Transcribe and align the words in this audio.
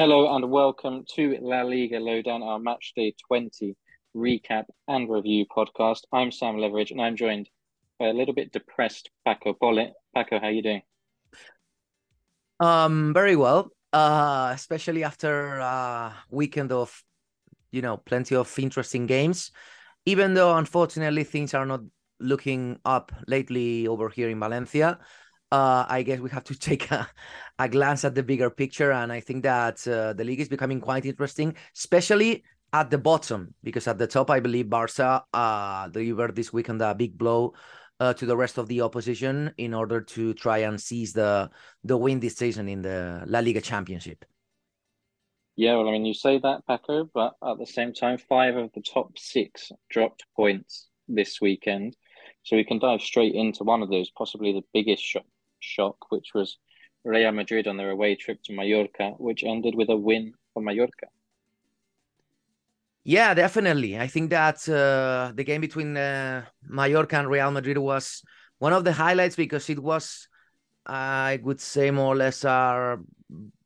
Hello 0.00 0.34
and 0.34 0.50
welcome 0.50 1.04
to 1.14 1.36
La 1.42 1.60
Liga 1.60 1.98
Lowdown, 2.00 2.42
our 2.42 2.58
match 2.58 2.94
day 2.96 3.14
20 3.28 3.76
recap 4.16 4.64
and 4.88 5.10
review 5.10 5.44
podcast. 5.54 6.04
I'm 6.10 6.32
Sam 6.32 6.56
Leveridge 6.56 6.90
and 6.90 7.02
I'm 7.02 7.16
joined 7.16 7.50
by 7.98 8.06
a 8.06 8.14
little 8.14 8.32
bit 8.32 8.50
depressed 8.50 9.10
Paco 9.26 9.52
Polit. 9.52 9.92
Paco, 10.14 10.40
how 10.40 10.48
you 10.48 10.62
doing? 10.62 10.80
Um, 12.60 13.12
very 13.12 13.36
well. 13.36 13.72
Uh, 13.92 14.52
especially 14.54 15.04
after 15.04 15.58
a 15.58 16.14
weekend 16.30 16.72
of, 16.72 17.04
you 17.70 17.82
know, 17.82 17.98
plenty 17.98 18.34
of 18.34 18.58
interesting 18.58 19.04
games. 19.04 19.50
Even 20.06 20.32
though 20.32 20.56
unfortunately 20.56 21.24
things 21.24 21.52
are 21.52 21.66
not 21.66 21.82
looking 22.20 22.78
up 22.86 23.12
lately 23.28 23.86
over 23.86 24.08
here 24.08 24.30
in 24.30 24.40
Valencia, 24.40 24.98
uh, 25.52 25.84
I 25.88 26.02
guess 26.02 26.20
we 26.20 26.30
have 26.30 26.44
to 26.44 26.58
take 26.58 26.90
a, 26.90 27.08
a 27.58 27.68
glance 27.68 28.04
at 28.04 28.14
the 28.14 28.22
bigger 28.22 28.50
picture. 28.50 28.92
And 28.92 29.12
I 29.12 29.20
think 29.20 29.42
that 29.42 29.86
uh, 29.86 30.12
the 30.12 30.24
league 30.24 30.40
is 30.40 30.48
becoming 30.48 30.80
quite 30.80 31.04
interesting, 31.04 31.56
especially 31.76 32.44
at 32.72 32.90
the 32.90 32.98
bottom, 32.98 33.54
because 33.62 33.88
at 33.88 33.98
the 33.98 34.06
top, 34.06 34.30
I 34.30 34.40
believe 34.40 34.70
Barca 34.70 35.24
uh, 35.32 35.88
delivered 35.88 36.36
this 36.36 36.52
weekend 36.52 36.82
a 36.82 36.94
big 36.94 37.18
blow 37.18 37.54
uh, 37.98 38.14
to 38.14 38.26
the 38.26 38.36
rest 38.36 38.58
of 38.58 38.66
the 38.68 38.80
opposition 38.80 39.52
in 39.58 39.74
order 39.74 40.00
to 40.00 40.34
try 40.34 40.58
and 40.58 40.80
seize 40.80 41.12
the 41.12 41.50
the 41.84 41.96
win 41.96 42.20
this 42.20 42.36
season 42.36 42.68
in 42.68 42.82
the 42.82 43.22
La 43.26 43.40
Liga 43.40 43.60
Championship. 43.60 44.24
Yeah, 45.56 45.76
well, 45.76 45.88
I 45.88 45.92
mean, 45.92 46.06
you 46.06 46.14
say 46.14 46.38
that, 46.38 46.66
Paco, 46.66 47.10
but 47.12 47.34
at 47.44 47.58
the 47.58 47.66
same 47.66 47.92
time, 47.92 48.16
five 48.16 48.56
of 48.56 48.70
the 48.72 48.80
top 48.80 49.18
six 49.18 49.70
dropped 49.90 50.24
points 50.34 50.88
this 51.06 51.40
weekend. 51.40 51.96
So 52.44 52.56
we 52.56 52.64
can 52.64 52.78
dive 52.78 53.02
straight 53.02 53.34
into 53.34 53.64
one 53.64 53.82
of 53.82 53.90
those, 53.90 54.10
possibly 54.10 54.52
the 54.52 54.64
biggest 54.72 55.04
shock, 55.04 55.26
shock 55.60 56.10
which 56.10 56.30
was 56.34 56.58
Real 57.04 57.32
Madrid 57.32 57.66
on 57.66 57.76
their 57.76 57.90
away 57.90 58.14
trip 58.14 58.42
to 58.44 58.52
Mallorca, 58.52 59.12
which 59.18 59.42
ended 59.42 59.74
with 59.74 59.88
a 59.88 59.96
win 59.96 60.34
for 60.52 60.62
Mallorca. 60.62 61.06
Yeah, 63.04 63.32
definitely. 63.32 63.98
I 63.98 64.06
think 64.06 64.30
that 64.30 64.68
uh, 64.68 65.32
the 65.34 65.44
game 65.44 65.62
between 65.62 65.96
uh, 65.96 66.44
Mallorca 66.62 67.18
and 67.18 67.28
Real 67.30 67.50
Madrid 67.50 67.78
was 67.78 68.22
one 68.58 68.74
of 68.74 68.84
the 68.84 68.92
highlights 68.92 69.36
because 69.36 69.70
it 69.70 69.78
was, 69.78 70.28
I 70.84 71.40
would 71.42 71.60
say, 71.60 71.90
more 71.90 72.12
or 72.12 72.16
less 72.16 72.44
a 72.44 72.98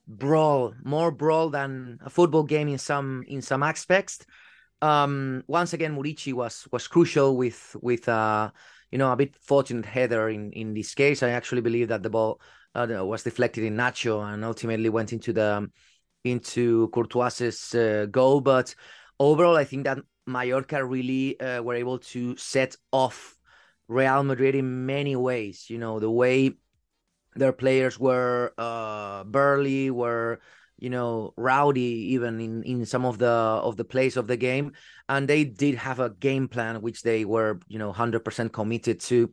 brawl, 0.06 0.74
more 0.84 1.10
brawl 1.10 1.50
than 1.50 1.98
a 2.04 2.10
football 2.10 2.44
game 2.44 2.68
in 2.68 2.78
some 2.78 3.24
in 3.26 3.42
some 3.42 3.64
aspects. 3.64 4.24
Um, 4.80 5.42
once 5.48 5.72
again, 5.72 5.96
Muriqi 5.96 6.32
was 6.32 6.68
was 6.70 6.86
crucial 6.86 7.36
with 7.36 7.74
with 7.82 8.08
uh, 8.08 8.50
you 8.94 8.98
know 8.98 9.10
a 9.10 9.16
bit 9.16 9.34
fortunate 9.40 9.84
header 9.84 10.28
in 10.28 10.52
in 10.52 10.72
this 10.72 10.94
case. 10.94 11.24
I 11.24 11.30
actually 11.30 11.62
believe 11.62 11.88
that 11.88 12.04
the 12.04 12.10
ball 12.10 12.40
uh, 12.76 12.86
was 13.04 13.24
deflected 13.24 13.64
in 13.64 13.76
Nacho 13.76 14.22
and 14.32 14.44
ultimately 14.44 14.88
went 14.88 15.12
into 15.12 15.32
the 15.32 15.68
into 16.22 16.88
Courtois's 16.90 17.74
uh, 17.74 18.06
goal, 18.08 18.40
but 18.40 18.72
overall, 19.18 19.56
I 19.56 19.64
think 19.64 19.84
that 19.84 19.98
Mallorca 20.26 20.84
really 20.84 21.38
uh, 21.40 21.60
were 21.60 21.74
able 21.74 21.98
to 22.14 22.36
set 22.36 22.76
off 22.92 23.36
Real 23.88 24.22
Madrid 24.22 24.54
in 24.54 24.86
many 24.86 25.16
ways. 25.16 25.66
You 25.68 25.78
know, 25.78 25.98
the 25.98 26.10
way 26.10 26.52
their 27.34 27.52
players 27.52 27.98
were 27.98 28.52
uh, 28.56 29.24
burly, 29.24 29.90
were 29.90 30.38
you 30.84 30.90
know 30.90 31.32
rowdy 31.38 32.12
even 32.14 32.38
in 32.40 32.62
in 32.62 32.84
some 32.84 33.06
of 33.06 33.16
the 33.16 33.34
of 33.68 33.78
the 33.78 33.84
plays 33.84 34.18
of 34.18 34.26
the 34.26 34.36
game. 34.36 34.72
And 35.08 35.26
they 35.26 35.44
did 35.44 35.76
have 35.76 35.98
a 35.98 36.10
game 36.10 36.46
plan 36.46 36.82
which 36.82 37.02
they 37.02 37.24
were 37.24 37.58
you 37.68 37.78
know 37.78 37.90
100% 37.90 38.52
committed 38.52 39.00
to. 39.00 39.32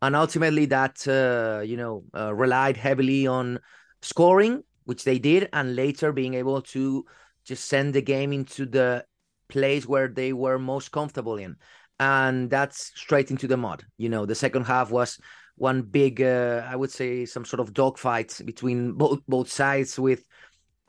And 0.00 0.14
ultimately 0.14 0.66
that 0.66 0.96
uh, 1.08 1.62
you 1.62 1.76
know 1.76 2.04
uh, 2.14 2.32
relied 2.32 2.76
heavily 2.76 3.26
on 3.26 3.58
scoring 4.00 4.62
which 4.84 5.02
they 5.02 5.18
did 5.18 5.48
and 5.52 5.74
later 5.74 6.12
being 6.12 6.34
able 6.34 6.62
to 6.74 7.04
just 7.44 7.64
send 7.68 7.94
the 7.94 8.02
game 8.02 8.32
into 8.32 8.64
the 8.64 9.04
place 9.48 9.86
where 9.86 10.08
they 10.08 10.32
were 10.32 10.58
most 10.58 10.92
comfortable 10.92 11.36
in. 11.36 11.56
And 11.98 12.48
that's 12.48 12.92
straight 12.94 13.32
into 13.32 13.48
the 13.48 13.56
mud 13.56 13.84
you 13.98 14.08
know. 14.08 14.24
The 14.24 14.36
second 14.36 14.66
half 14.66 14.92
was 14.92 15.18
one 15.56 15.82
big 15.82 16.22
uh, 16.22 16.66
i 16.66 16.74
would 16.74 16.90
say 16.90 17.26
some 17.26 17.44
sort 17.44 17.60
of 17.60 17.74
dogfight 17.74 18.40
between 18.44 18.92
both 18.92 19.20
both 19.28 19.50
sides 19.50 19.98
with 19.98 20.24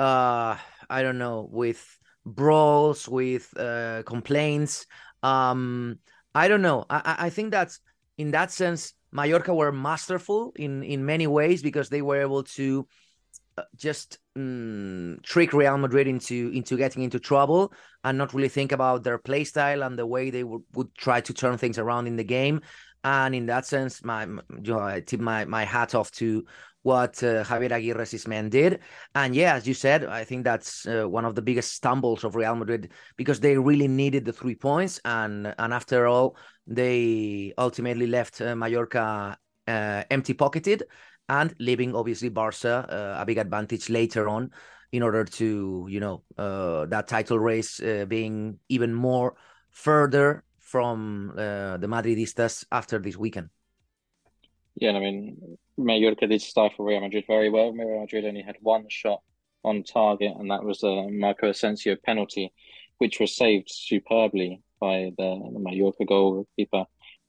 uh 0.04 0.58
i 0.90 1.02
don't 1.02 1.18
know 1.18 1.48
with 1.52 1.82
brawls 2.26 3.08
with 3.08 3.46
uh 3.58 4.04
complaints 4.06 4.86
um 5.24 5.98
i 6.36 6.48
don't 6.48 6.62
know 6.62 6.86
i 6.90 7.16
i 7.28 7.30
think 7.30 7.52
that's 7.52 7.80
in 8.18 8.32
that 8.32 8.52
sense 8.52 8.94
mallorca 9.12 9.54
were 9.54 9.72
masterful 9.72 10.52
in 10.56 10.84
in 10.84 11.06
many 11.06 11.28
ways 11.28 11.62
because 11.62 11.88
they 11.90 12.02
were 12.02 12.20
able 12.22 12.44
to 12.44 12.86
uh, 13.56 13.64
just 13.76 14.18
mm, 14.36 15.22
trick 15.22 15.54
Real 15.54 15.78
Madrid 15.78 16.08
into 16.08 16.50
into 16.56 16.76
getting 16.76 17.04
into 17.04 17.20
trouble 17.20 17.72
and 18.04 18.18
not 18.18 18.34
really 18.34 18.50
think 18.50 18.72
about 18.72 19.04
their 19.04 19.20
play 19.20 19.44
style 19.44 19.84
and 19.84 19.98
the 19.98 20.08
way 20.08 20.32
they 20.32 20.44
would, 20.44 20.64
would 20.74 20.94
try 20.96 21.22
to 21.22 21.34
turn 21.34 21.60
things 21.60 21.78
around 21.78 22.08
in 22.08 22.16
the 22.16 22.24
game. 22.24 22.62
And 23.04 23.36
in 23.36 23.46
that 23.48 23.68
sense, 23.68 24.04
my 24.04 24.24
you 24.26 24.74
know, 24.74 24.80
I 24.80 25.02
tip 25.02 25.20
my 25.20 25.46
my 25.46 25.66
hat 25.66 25.94
off 25.94 26.10
to 26.14 26.46
what 26.84 27.24
uh, 27.24 27.44
Javier 27.44 27.72
Aguirre's 27.72 28.28
men 28.28 28.50
did. 28.50 28.80
And 29.16 29.34
yeah, 29.36 29.56
as 29.56 29.68
you 29.68 29.74
said, 29.74 30.06
I 30.06 30.24
think 30.24 30.44
that's 30.44 30.86
uh, 30.86 31.10
one 31.10 31.26
of 31.26 31.34
the 31.34 31.42
biggest 31.42 31.74
stumbles 31.74 32.24
of 32.24 32.36
Real 32.36 32.56
Madrid 32.56 32.92
because 33.18 33.40
they 33.40 33.58
really 33.58 33.88
needed 33.88 34.26
the 34.26 34.34
three 34.34 34.56
points. 34.56 35.00
And 35.06 35.56
and 35.58 35.74
after 35.74 36.06
all, 36.08 36.38
they 36.68 37.54
ultimately 37.58 38.08
left 38.08 38.42
uh, 38.42 38.56
Mallorca 38.56 39.38
uh, 39.68 40.04
empty 40.12 40.34
pocketed 40.34 40.84
and 41.30 41.56
leaving 41.58 41.96
obviously 41.96 42.30
Barca 42.30 42.86
uh, 42.90 43.22
a 43.22 43.26
big 43.26 43.38
advantage 43.38 43.90
later 43.90 44.28
on 44.28 44.52
in 44.92 45.02
order 45.02 45.24
to 45.24 45.88
you 45.90 46.00
know 46.02 46.24
uh, 46.38 46.86
that 46.88 47.08
title 47.08 47.40
race 47.40 47.80
being 48.08 48.60
even 48.68 48.94
more 48.94 49.36
further 49.72 50.44
from 50.60 51.32
the 51.36 51.88
Madridistas 51.88 52.66
after 52.72 53.00
this 53.00 53.16
weekend. 53.16 53.50
Yeah, 54.76 54.92
I 54.92 55.00
mean 55.00 55.58
Mallorca 55.78 56.28
did 56.28 56.44
for 56.44 56.72
Real 56.80 57.02
Madrid 57.02 57.26
very 57.28 57.50
well. 57.50 57.72
Real 57.72 58.02
Madrid 58.02 58.26
only 58.26 58.42
had 58.42 58.58
one 58.62 58.86
shot 58.90 59.22
on 59.64 59.84
target, 59.84 60.34
and 60.38 60.52
that 60.52 60.64
was 60.64 60.84
a 60.84 61.08
Marco 61.10 61.50
Asensio 61.50 61.96
penalty, 61.96 62.54
which 62.98 63.20
was 63.20 63.36
saved 63.36 63.70
superbly 63.72 64.62
by 64.80 65.12
the, 65.18 65.50
the 65.54 65.60
Mallorca 65.60 66.06
goalkeeper 66.06 66.86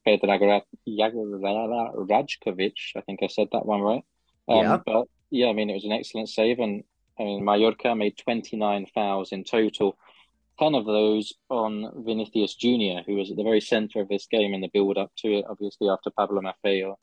Predrag 0.06 0.62
Rajkovic. 0.86 2.72
I 2.96 3.00
think 3.00 3.20
I 3.22 3.26
said 3.28 3.48
that 3.52 3.66
one 3.66 3.80
right. 3.80 4.04
Um, 4.48 4.58
yeah. 4.58 4.78
But 4.84 5.06
yeah, 5.30 5.48
I 5.48 5.52
mean, 5.52 5.70
it 5.70 5.74
was 5.74 5.84
an 5.84 5.92
excellent 5.92 6.28
save. 6.28 6.58
And 6.58 6.84
I 7.18 7.22
mean, 7.22 7.44
Mallorca 7.44 7.94
made 7.94 8.18
29 8.18 8.86
fouls 8.94 9.32
in 9.32 9.44
total. 9.44 9.96
10 10.58 10.74
of 10.74 10.86
those 10.86 11.32
on 11.50 12.04
Vinicius 12.04 12.54
Jr., 12.54 13.02
who 13.06 13.16
was 13.16 13.30
at 13.30 13.36
the 13.36 13.42
very 13.42 13.60
center 13.60 14.00
of 14.00 14.08
this 14.08 14.26
game 14.26 14.54
in 14.54 14.60
the 14.60 14.70
build 14.72 14.96
up 14.96 15.10
to 15.18 15.38
it, 15.38 15.44
obviously, 15.48 15.88
after 15.88 16.10
Pablo 16.10 16.40
Maffeo. 16.40 16.94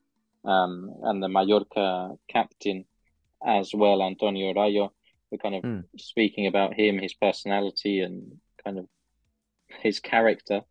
Um, 0.44 0.94
and 1.04 1.22
the 1.22 1.28
Mallorca 1.30 2.18
captain 2.28 2.86
as 3.46 3.74
well, 3.74 4.02
Antonio 4.02 4.54
Raíllo. 4.54 4.90
We're 5.30 5.38
kind 5.38 5.56
of 5.56 5.64
Mm. 5.64 5.86
speaking 5.98 6.48
about 6.48 6.74
him, 6.74 6.98
his 6.98 7.14
personality, 7.14 8.02
and 8.02 8.40
kind 8.64 8.80
of 8.80 8.88
his 9.82 10.00
character. 10.00 10.62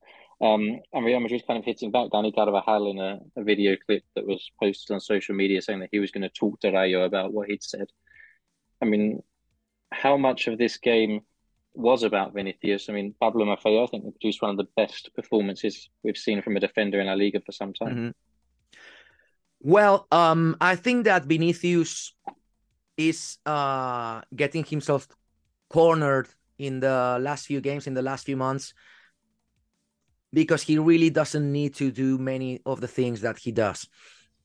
Um, 0.41 0.81
and 0.93 1.05
Real 1.05 1.21
Madrid 1.21 1.47
kind 1.47 1.59
of 1.59 1.65
hitting 1.65 1.91
back. 1.91 2.09
Dani 2.11 2.35
Carvajal 2.35 2.91
in 2.91 2.99
a, 2.99 3.21
a 3.37 3.45
video 3.45 3.77
clip 3.77 4.03
that 4.15 4.27
was 4.27 4.51
posted 4.61 4.95
on 4.95 5.01
social 5.01 5.35
media 5.35 5.61
saying 5.63 5.81
that 5.81 5.91
he 5.93 5.99
was 5.99 6.11
going 6.11 6.23
to 6.23 6.29
talk 6.31 6.61
to 6.61 6.73
Raíllo 6.73 7.05
about 7.05 7.33
what 7.33 7.49
he'd 7.49 7.63
said. 7.63 7.89
I 8.81 8.87
mean, 8.87 9.23
how 9.93 10.17
much 10.17 10.47
of 10.49 10.57
this 10.59 10.79
game 10.79 11.21
was 11.75 12.03
about 12.03 12.33
Vinicius? 12.33 12.89
I 12.89 12.93
mean, 12.93 13.15
Pablo 13.21 13.45
Maffeo, 13.45 13.85
I 13.85 13.87
think, 13.87 14.05
produced 14.05 14.41
one 14.43 14.51
of 14.51 14.57
the 14.57 14.69
best 14.77 15.11
performances 15.15 15.89
we've 16.03 16.17
seen 16.17 16.41
from 16.43 16.57
a 16.57 16.61
defender 16.61 17.01
in 17.01 17.07
La 17.07 17.15
Liga 17.15 17.41
for 17.41 17.53
some 17.53 17.73
time. 17.75 17.97
Mhm. 17.97 18.15
Well, 19.61 20.07
um, 20.11 20.57
I 20.61 20.77
think 20.77 21.05
that 21.05 21.25
Vinicius 21.25 22.15
is 22.97 23.39
uh 23.47 24.21
getting 24.35 24.65
himself 24.65 25.09
cornered 25.71 26.29
in 26.59 26.81
the 26.81 27.19
last 27.21 27.47
few 27.47 27.61
games, 27.61 27.87
in 27.87 27.95
the 27.95 28.03
last 28.03 28.27
few 28.27 28.37
months, 28.37 28.75
because 30.33 30.63
he 30.63 30.79
really 30.79 31.11
doesn't 31.11 31.51
need 31.51 31.75
to 31.77 31.91
do 31.91 32.19
many 32.19 32.61
of 32.67 32.81
the 32.81 32.89
things 32.89 33.21
that 33.23 33.39
he 33.39 33.53
does. 33.53 33.89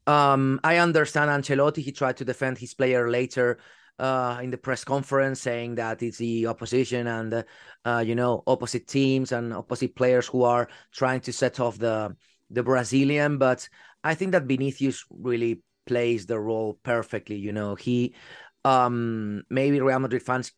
Um, 0.08 0.60
I 0.64 0.78
understand 0.78 1.30
Ancelotti, 1.32 1.82
he 1.82 1.92
tried 1.92 2.18
to 2.18 2.26
defend 2.26 2.58
his 2.58 2.74
player 2.74 3.10
later 3.10 3.58
uh, 4.00 4.40
in 4.42 4.52
the 4.52 4.58
press 4.58 4.84
conference, 4.84 5.42
saying 5.42 5.76
that 5.76 6.04
it's 6.04 6.20
the 6.20 6.48
opposition 6.48 7.08
and, 7.08 7.44
uh, 7.86 8.04
you 8.06 8.16
know, 8.16 8.44
opposite 8.46 8.88
teams 8.88 9.32
and 9.32 9.54
opposite 9.54 9.96
players 9.96 10.28
who 10.28 10.44
are 10.44 10.70
trying 10.92 11.22
to 11.22 11.34
set 11.34 11.60
off 11.60 11.78
the 11.78 12.16
the 12.52 12.62
Brazilian. 12.62 13.38
But 13.40 13.68
I 14.06 14.14
think 14.14 14.32
that 14.34 14.44
Vinicius 14.44 15.04
really 15.10 15.62
plays 15.88 16.28
the 16.28 16.40
role 16.40 16.80
perfectly. 16.84 17.36
You 17.38 17.52
know, 17.52 17.76
he 17.76 18.16
um 18.64 19.44
maybe 19.50 19.82
Real 19.82 20.00
Madrid 20.00 20.24
fans 20.24 20.52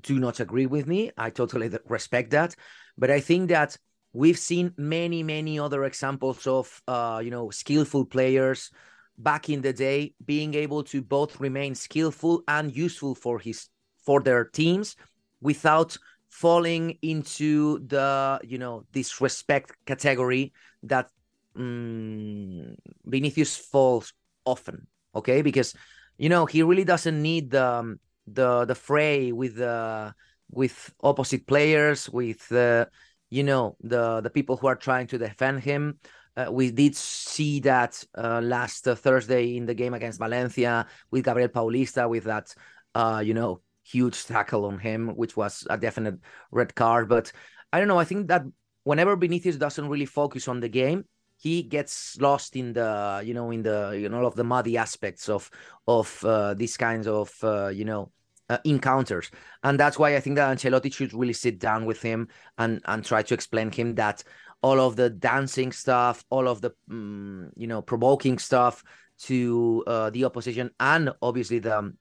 do 0.00 0.18
not 0.18 0.40
agree 0.40 0.66
with 0.66 0.86
me. 0.86 1.10
I 1.16 1.30
totally 1.30 1.70
respect 1.86 2.30
that, 2.30 2.56
but 2.98 3.10
I 3.10 3.20
think 3.20 3.50
that 3.50 3.76
we've 4.12 4.38
seen 4.38 4.72
many 4.78 5.22
many 5.22 5.58
other 5.58 5.84
examples 5.84 6.46
of 6.46 6.82
uh 6.88 7.20
you 7.22 7.30
know 7.30 7.50
skillful 7.50 8.06
players 8.06 8.70
back 9.18 9.48
in 9.48 9.60
the 9.62 9.72
day 9.72 10.14
being 10.24 10.54
able 10.54 10.82
to 10.84 11.02
both 11.02 11.38
remain 11.40 11.74
skillful 11.74 12.42
and 12.48 12.74
useful 12.74 13.14
for 13.14 13.38
his 13.38 13.68
for 14.04 14.20
their 14.20 14.44
teams 14.44 14.96
without 15.40 15.96
falling 16.30 16.98
into 17.02 17.78
the 17.86 18.40
you 18.42 18.58
know 18.58 18.84
disrespect 18.92 19.72
category 19.86 20.52
that 20.82 21.10
um, 21.56 22.76
Vinicius 23.04 23.56
falls 23.56 24.12
often. 24.44 24.86
Okay, 25.14 25.42
because 25.42 25.74
you 26.18 26.28
know 26.28 26.46
he 26.46 26.62
really 26.62 26.84
doesn't 26.84 27.20
need 27.20 27.50
the 27.50 27.64
um, 27.64 28.00
the 28.26 28.64
the 28.64 28.74
fray 28.74 29.32
with 29.32 29.56
the 29.56 30.14
with 30.50 30.92
opposite 31.02 31.46
players 31.46 32.08
with 32.08 32.50
uh, 32.52 32.86
you 33.30 33.42
know 33.42 33.76
the 33.80 34.20
the 34.20 34.30
people 34.30 34.56
who 34.56 34.66
are 34.66 34.76
trying 34.76 35.06
to 35.08 35.18
defend 35.18 35.60
him. 35.60 35.98
Uh, 36.36 36.52
we 36.52 36.70
did 36.70 36.94
see 36.94 37.60
that 37.60 38.04
uh, 38.16 38.40
last 38.42 38.86
uh, 38.86 38.94
Thursday 38.94 39.56
in 39.56 39.64
the 39.64 39.74
game 39.74 39.94
against 39.94 40.18
Valencia 40.18 40.86
with 41.10 41.24
Gabriel 41.24 41.48
Paulista 41.48 42.08
with 42.08 42.24
that 42.24 42.54
uh, 42.94 43.22
you 43.24 43.32
know 43.32 43.60
huge 43.84 44.24
tackle 44.26 44.66
on 44.66 44.78
him, 44.78 45.16
which 45.16 45.36
was 45.36 45.66
a 45.70 45.78
definite 45.78 46.18
red 46.50 46.74
card. 46.74 47.08
But 47.08 47.32
I 47.72 47.78
don't 47.78 47.88
know. 47.88 47.98
I 47.98 48.04
think 48.04 48.28
that 48.28 48.42
whenever 48.84 49.16
Vinicius 49.16 49.56
doesn't 49.56 49.88
really 49.88 50.06
focus 50.06 50.48
on 50.48 50.60
the 50.60 50.68
game, 50.68 51.04
he 51.36 51.62
gets 51.62 52.18
lost 52.20 52.56
in 52.56 52.72
the 52.72 53.22
you 53.24 53.34
know 53.34 53.50
in 53.50 53.62
the 53.62 53.96
you 54.00 54.08
know 54.08 54.18
all 54.18 54.26
of 54.26 54.34
the 54.34 54.44
muddy 54.44 54.76
aspects 54.76 55.28
of 55.28 55.50
of 55.86 56.24
uh, 56.24 56.54
these 56.54 56.76
kinds 56.76 57.06
of 57.06 57.32
uh, 57.42 57.68
you 57.68 57.84
know 57.84 58.10
uh, 58.48 58.58
encounters. 58.64 59.30
And 59.62 59.78
that's 59.78 59.98
why 59.98 60.16
i 60.16 60.20
think 60.20 60.36
that 60.36 60.56
ancelotti 60.56 60.92
should 60.92 61.12
really 61.12 61.32
sit 61.32 61.58
down 61.58 61.84
with 61.84 62.02
him 62.02 62.28
and 62.58 62.80
and 62.86 63.04
try 63.04 63.22
to 63.22 63.34
explain 63.34 63.70
him 63.70 63.94
that 63.96 64.22
all 64.62 64.80
of 64.80 64.96
the 64.96 65.10
dancing 65.10 65.72
stuff 65.72 66.24
all 66.30 66.48
of 66.48 66.60
the 66.60 66.72
um, 66.90 67.50
you 67.56 67.66
know 67.66 67.82
provoking 67.82 68.38
stuff 68.38 68.82
to 69.18 69.82
uh, 69.86 70.10
the 70.10 70.24
opposition 70.24 70.70
and 70.80 71.10
obviously 71.22 71.58
the 71.58 71.92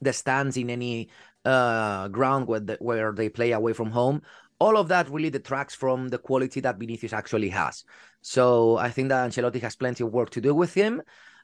the 0.00 0.12
stands 0.12 0.56
in 0.56 0.68
any 0.68 1.08
uh, 1.44 2.08
ground 2.08 2.46
where, 2.46 2.60
the, 2.60 2.76
where 2.80 3.12
they 3.12 3.28
play 3.28 3.52
away 3.52 3.72
from 3.72 3.90
home 3.90 4.22
all 4.62 4.76
of 4.76 4.86
that 4.86 5.10
really 5.10 5.30
detracts 5.30 5.74
from 5.74 6.08
the 6.08 6.18
quality 6.18 6.60
that 6.60 6.78
Vinicius 6.78 7.12
actually 7.12 7.48
has. 7.48 7.84
So 8.20 8.76
I 8.76 8.90
think 8.90 9.08
that 9.08 9.28
Ancelotti 9.28 9.60
has 9.60 9.74
plenty 9.74 10.04
of 10.04 10.12
work 10.12 10.30
to 10.30 10.40
do 10.40 10.54
with 10.54 10.72
him. 10.72 11.02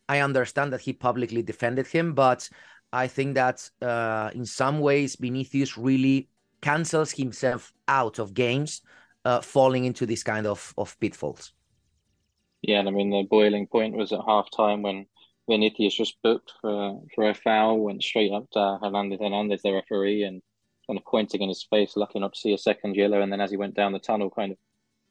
I 0.09 0.21
understand 0.21 0.73
that 0.73 0.83
he 0.83 0.93
publicly 0.93 1.43
defended 1.43 1.89
him, 1.89 2.15
but 2.15 2.49
I 2.93 3.09
think 3.09 3.35
that 3.35 3.69
uh, 3.83 4.31
in 4.35 4.47
some 4.47 4.79
ways 4.79 5.17
Vinicius 5.17 5.77
really 5.77 6.29
cancels 6.61 7.11
himself 7.11 7.73
out 7.89 8.21
of 8.21 8.35
games, 8.35 8.83
uh, 9.25 9.41
falling 9.41 9.85
into 9.85 10.07
this 10.07 10.23
kind 10.23 10.47
of 10.47 10.73
of 10.79 10.97
pitfalls. 11.01 11.53
Yeah, 12.63 12.79
and 12.79 12.89
I 12.89 12.93
mean 12.93 13.11
the 13.11 13.25
boiling 13.29 13.67
point 13.67 13.97
was 13.97 14.13
at 14.13 14.21
half 14.27 14.47
time 14.51 14.83
when 14.83 15.07
Vinicius 15.51 15.97
just 15.97 16.23
booked 16.23 16.53
for 16.61 17.03
for 17.15 17.29
a 17.29 17.35
foul, 17.35 17.81
went 17.81 18.03
straight 18.03 18.33
up 18.33 18.47
to 18.53 18.79
Hernandez 18.81 19.19
Hernandez, 19.21 19.63
the 19.63 19.73
referee, 19.73 20.23
and 20.23 20.41
kind 20.89 20.99
of 20.99 21.05
pointing 21.05 21.43
in 21.43 21.49
his 21.49 21.63
face, 21.63 21.97
lucky 21.97 22.19
not 22.19 22.33
to 22.33 22.41
see 22.41 22.55
a 22.55 22.59
second 22.59 22.97
yellow. 22.97 23.21
And 23.21 23.31
then 23.31 23.41
as 23.41 23.51
he 23.51 23.57
went 23.57 23.75
down 23.75 23.93
the 23.93 23.99
tunnel, 23.99 24.31
kind 24.31 24.53
of 24.53 24.59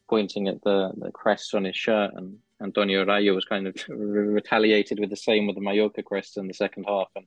pointing 0.10 0.48
at 0.48 0.62
the, 0.64 0.92
the 0.98 1.12
crest 1.12 1.54
on 1.54 1.66
his 1.66 1.76
shirt. 1.76 2.12
And 2.16 2.38
Antonio 2.62 3.06
Raíllo 3.06 3.36
was 3.36 3.46
kind 3.46 3.68
of 3.68 3.76
retaliated 3.88 5.00
with 5.00 5.10
the 5.10 5.16
same 5.16 5.46
with 5.46 5.56
the 5.56 5.62
Mallorca 5.62 6.02
crest 6.02 6.38
in 6.38 6.48
the 6.48 6.54
second 6.54 6.86
half. 6.88 7.10
And 7.16 7.26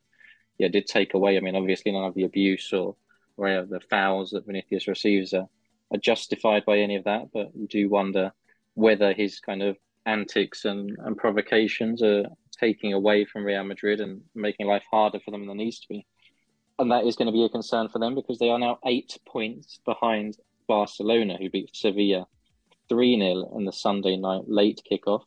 yeah, 0.59 0.69
did 0.69 0.87
take 0.87 1.15
away. 1.15 1.37
I 1.37 1.41
mean, 1.41 1.57
obviously 1.57 1.93
none 1.93 2.05
of 2.05 2.15
the 2.15 2.25
abuse 2.25 2.73
or, 2.73 2.97
or 3.37 3.67
the 3.67 3.81
fouls 3.89 4.31
that 4.31 4.47
Vinicius 4.47 4.89
receives 4.89 5.33
are, 5.33 5.49
are 5.93 5.99
justified 5.99 6.65
by 6.65 6.79
any 6.79 6.97
of 6.97 7.05
that. 7.05 7.29
But 7.33 7.51
you 7.55 7.69
do 7.69 7.89
wonder 7.89 8.33
whether 8.75 9.13
his 9.13 9.39
kind 9.39 9.63
of 9.63 9.77
antics 10.07 10.65
and, 10.65 10.97
and 11.05 11.17
provocations 11.17 12.03
are 12.03 12.25
taking 12.59 12.95
away 12.95 13.25
from 13.25 13.45
Real 13.45 13.63
Madrid 13.63 14.01
and 14.01 14.23
making 14.35 14.67
life 14.67 14.85
harder 14.91 15.21
for 15.21 15.31
them 15.31 15.47
than 15.47 15.61
it 15.61 15.65
needs 15.65 15.81
to 15.81 15.89
be 15.89 16.07
and 16.81 16.91
that 16.91 17.05
is 17.05 17.15
going 17.15 17.27
to 17.27 17.33
be 17.33 17.45
a 17.45 17.49
concern 17.49 17.89
for 17.89 17.99
them 17.99 18.15
because 18.15 18.39
they 18.39 18.49
are 18.49 18.59
now 18.59 18.79
eight 18.87 19.19
points 19.29 19.81
behind 19.85 20.37
Barcelona, 20.67 21.37
who 21.39 21.51
beat 21.51 21.77
Sevilla 21.77 22.27
3 22.89 23.19
0 23.19 23.53
in 23.57 23.67
the 23.67 23.73
Sunday 23.73 24.17
night 24.17 24.45
late 24.47 24.81
kickoff. 24.91 25.23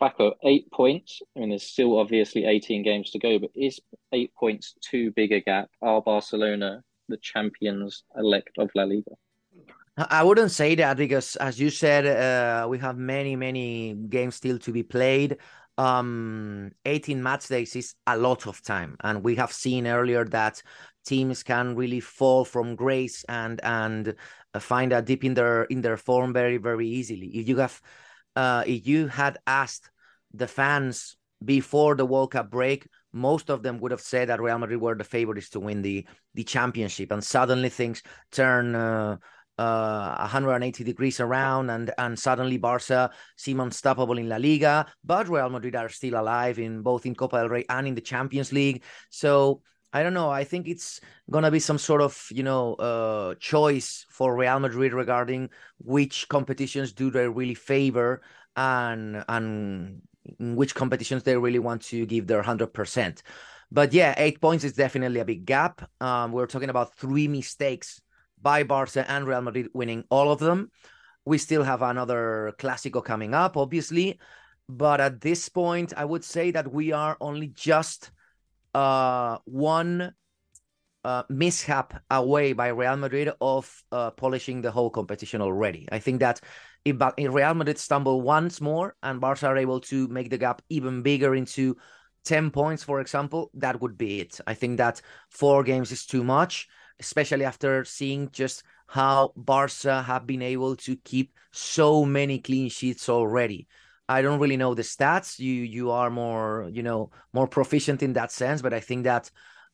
Paco, 0.00 0.34
eight 0.42 0.68
points. 0.72 1.22
I 1.36 1.40
mean, 1.40 1.50
there's 1.50 1.62
still 1.62 1.96
obviously 1.96 2.44
18 2.44 2.82
games 2.82 3.10
to 3.12 3.20
go, 3.20 3.38
but 3.38 3.50
is 3.54 3.78
eight 4.12 4.34
points 4.34 4.74
too 4.80 5.12
big 5.12 5.30
a 5.30 5.40
gap? 5.40 5.70
Are 5.80 6.02
Barcelona 6.02 6.82
the 7.08 7.18
champions 7.18 8.02
elect 8.16 8.58
of 8.58 8.68
La 8.74 8.82
Liga? 8.82 9.12
I 9.96 10.24
wouldn't 10.24 10.50
say 10.50 10.74
that 10.76 10.96
because, 10.96 11.36
as 11.36 11.60
you 11.60 11.70
said, 11.70 12.06
uh, 12.06 12.66
we 12.66 12.78
have 12.78 12.96
many, 12.96 13.36
many 13.36 13.94
games 14.08 14.36
still 14.36 14.58
to 14.60 14.72
be 14.72 14.82
played 14.82 15.36
um 15.78 16.70
18 16.84 17.22
match 17.22 17.48
days 17.48 17.74
is 17.76 17.94
a 18.06 18.16
lot 18.16 18.46
of 18.46 18.62
time. 18.62 18.96
And 19.02 19.24
we 19.24 19.36
have 19.36 19.52
seen 19.52 19.86
earlier 19.86 20.24
that 20.26 20.62
teams 21.04 21.42
can 21.42 21.74
really 21.74 22.00
fall 22.00 22.44
from 22.44 22.76
grace 22.76 23.24
and 23.28 23.60
and 23.64 24.14
uh, 24.54 24.58
find 24.58 24.92
a 24.92 25.02
dip 25.02 25.24
in 25.24 25.34
their 25.34 25.64
in 25.64 25.80
their 25.80 25.96
form 25.96 26.32
very 26.32 26.58
very 26.58 26.86
easily. 26.88 27.28
If 27.28 27.48
you 27.48 27.56
have 27.58 27.80
uh 28.36 28.64
if 28.66 28.86
you 28.86 29.08
had 29.08 29.38
asked 29.46 29.90
the 30.34 30.46
fans 30.46 31.16
before 31.44 31.96
the 31.96 32.06
world 32.06 32.30
cup 32.30 32.50
break 32.50 32.86
most 33.12 33.50
of 33.50 33.62
them 33.62 33.78
would 33.78 33.90
have 33.90 34.00
said 34.00 34.28
that 34.28 34.40
real 34.40 34.58
madrid 34.58 34.80
were 34.80 34.94
the 34.94 35.04
favorites 35.04 35.50
to 35.50 35.60
win 35.60 35.82
the 35.82 36.06
the 36.34 36.44
championship. 36.44 37.12
And 37.12 37.22
suddenly 37.22 37.68
things 37.68 38.02
turn 38.30 38.74
uh, 38.74 39.16
uh, 39.58 40.16
180 40.18 40.84
degrees 40.84 41.20
around, 41.20 41.70
and 41.70 41.92
and 41.98 42.18
suddenly 42.18 42.58
Barca 42.58 43.10
seem 43.36 43.60
unstoppable 43.60 44.18
in 44.18 44.28
La 44.28 44.36
Liga. 44.36 44.86
But 45.04 45.28
Real 45.28 45.50
Madrid 45.50 45.76
are 45.76 45.88
still 45.88 46.18
alive 46.18 46.58
in 46.58 46.82
both 46.82 47.06
in 47.06 47.14
Copa 47.14 47.38
del 47.38 47.48
Rey 47.48 47.64
and 47.68 47.86
in 47.86 47.94
the 47.94 48.00
Champions 48.00 48.52
League. 48.52 48.82
So 49.10 49.62
I 49.92 50.02
don't 50.02 50.14
know. 50.14 50.30
I 50.30 50.44
think 50.44 50.68
it's 50.68 51.00
gonna 51.30 51.50
be 51.50 51.60
some 51.60 51.78
sort 51.78 52.00
of 52.00 52.26
you 52.30 52.42
know 52.42 52.74
uh, 52.74 53.34
choice 53.38 54.06
for 54.10 54.36
Real 54.36 54.58
Madrid 54.58 54.94
regarding 54.94 55.50
which 55.78 56.28
competitions 56.28 56.92
do 56.92 57.10
they 57.10 57.28
really 57.28 57.54
favor 57.54 58.22
and 58.56 59.24
and 59.28 60.02
which 60.38 60.74
competitions 60.74 61.24
they 61.24 61.36
really 61.36 61.58
want 61.58 61.82
to 61.82 62.06
give 62.06 62.26
their 62.26 62.42
hundred 62.42 62.72
percent. 62.72 63.22
But 63.70 63.92
yeah, 63.92 64.14
eight 64.16 64.40
points 64.40 64.64
is 64.64 64.74
definitely 64.74 65.20
a 65.20 65.24
big 65.24 65.46
gap. 65.46 65.88
Um, 66.00 66.32
we're 66.32 66.46
talking 66.46 66.68
about 66.68 66.94
three 66.94 67.26
mistakes 67.26 68.00
by 68.42 68.62
Barca 68.64 69.08
and 69.10 69.26
Real 69.26 69.42
Madrid 69.42 69.68
winning 69.72 70.04
all 70.10 70.32
of 70.32 70.38
them. 70.38 70.70
We 71.24 71.38
still 71.38 71.62
have 71.62 71.82
another 71.82 72.52
Clásico 72.58 73.04
coming 73.04 73.34
up, 73.34 73.56
obviously. 73.56 74.18
But 74.68 75.00
at 75.00 75.20
this 75.20 75.48
point, 75.48 75.92
I 75.96 76.04
would 76.04 76.24
say 76.24 76.50
that 76.52 76.72
we 76.72 76.92
are 76.92 77.16
only 77.20 77.48
just 77.48 78.10
uh, 78.74 79.38
one 79.44 80.14
uh, 81.04 81.22
mishap 81.28 82.02
away 82.10 82.52
by 82.52 82.68
Real 82.68 82.96
Madrid 82.96 83.30
of 83.40 83.82
uh, 83.90 84.10
polishing 84.12 84.62
the 84.62 84.70
whole 84.70 84.90
competition 84.90 85.40
already. 85.40 85.88
I 85.90 85.98
think 85.98 86.20
that 86.20 86.40
if, 86.84 86.96
if 87.16 87.32
Real 87.32 87.54
Madrid 87.54 87.78
stumble 87.78 88.22
once 88.22 88.60
more 88.60 88.96
and 89.02 89.20
Barca 89.20 89.46
are 89.46 89.56
able 89.56 89.80
to 89.80 90.08
make 90.08 90.30
the 90.30 90.38
gap 90.38 90.62
even 90.68 91.02
bigger 91.02 91.34
into 91.34 91.76
10 92.24 92.50
points, 92.50 92.84
for 92.84 93.00
example, 93.00 93.50
that 93.54 93.80
would 93.80 93.98
be 93.98 94.20
it. 94.20 94.40
I 94.46 94.54
think 94.54 94.78
that 94.78 95.00
four 95.28 95.64
games 95.64 95.90
is 95.90 96.06
too 96.06 96.22
much, 96.22 96.68
especially 97.02 97.44
after 97.44 97.84
seeing 97.84 98.30
just 98.30 98.62
how 98.86 99.32
Barca 99.36 100.02
have 100.02 100.26
been 100.26 100.42
able 100.42 100.76
to 100.76 100.96
keep 100.96 101.32
so 101.50 102.04
many 102.04 102.38
clean 102.38 102.68
sheets 102.70 103.08
already. 103.08 103.66
I 104.08 104.22
don't 104.22 104.40
really 104.40 104.56
know 104.56 104.74
the 104.74 104.82
stats. 104.82 105.38
You 105.38 105.52
you 105.52 105.90
are 105.90 106.10
more 106.10 106.68
you 106.72 106.82
know 106.82 107.10
more 107.32 107.48
proficient 107.48 108.02
in 108.02 108.12
that 108.14 108.30
sense, 108.30 108.62
but 108.62 108.74
I 108.74 108.80
think 108.80 109.04
that 109.04 109.30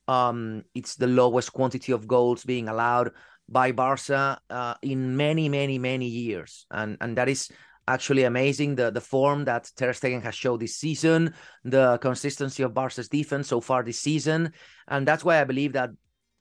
um, 0.06 0.64
it's 0.74 0.96
the 0.96 1.06
lowest 1.06 1.52
quantity 1.52 1.92
of 1.92 2.06
goals 2.06 2.44
being 2.44 2.68
allowed 2.68 3.10
by 3.48 3.72
Barca 3.72 4.40
uh, 4.48 4.74
in 4.82 5.16
many 5.16 5.48
many 5.48 5.78
many 5.78 6.06
years, 6.06 6.66
and 6.70 6.96
and 7.00 7.16
that 7.18 7.28
is 7.28 7.50
actually 7.86 8.24
amazing. 8.24 8.76
The 8.76 8.90
the 8.90 9.00
form 9.00 9.44
that 9.44 9.70
Ter 9.76 9.92
Stegen 9.92 10.22
has 10.22 10.34
showed 10.34 10.60
this 10.60 10.76
season, 10.76 11.34
the 11.64 11.98
consistency 11.98 12.62
of 12.62 12.74
Barca's 12.74 13.08
defense 13.08 13.48
so 13.48 13.60
far 13.60 13.82
this 13.82 13.98
season, 13.98 14.52
and 14.86 15.08
that's 15.08 15.24
why 15.24 15.40
I 15.40 15.44
believe 15.44 15.72
that 15.72 15.90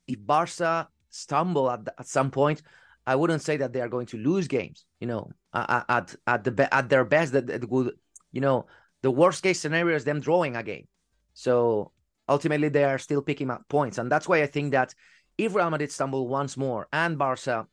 if 0.08 0.26
Barca 0.26 0.90
stumble 1.10 1.70
at, 1.70 1.88
at 1.98 2.08
some 2.08 2.32
point, 2.32 2.62
I 3.06 3.16
wouldn't 3.16 3.42
say 3.42 3.58
that 3.58 3.74
they 3.74 3.82
are 3.82 3.90
going 3.90 4.08
to 4.08 4.18
lose 4.18 4.48
games. 4.48 4.86
You 5.00 5.08
know, 5.08 5.32
at 5.54 6.16
at 6.28 6.44
the 6.44 6.70
at 6.74 6.90
their 6.90 7.06
best, 7.06 7.34
that, 7.34 7.48
that 7.48 7.70
would, 7.70 7.94
you 8.32 8.42
know, 8.42 8.66
the 9.02 9.12
worst 9.12 9.44
case 9.44 9.60
scenario 9.60 9.96
is 9.96 10.04
them 10.04 10.20
drawing 10.20 10.56
a 10.56 10.64
game. 10.64 10.88
So 11.34 11.92
ultimately, 12.28 12.70
they 12.70 12.84
are 12.84 12.98
still 12.98 13.22
picking 13.22 13.50
up 13.50 13.68
points, 13.70 13.98
and 13.98 14.12
that's 14.12 14.28
why 14.28 14.42
I 14.42 14.48
think 14.48 14.72
that 14.72 14.94
if 15.38 15.56
Real 15.56 15.70
Madrid 15.70 15.92
stumble 15.92 16.28
once 16.28 16.58
more 16.58 16.88
and 16.92 17.18
Barca 17.18 17.68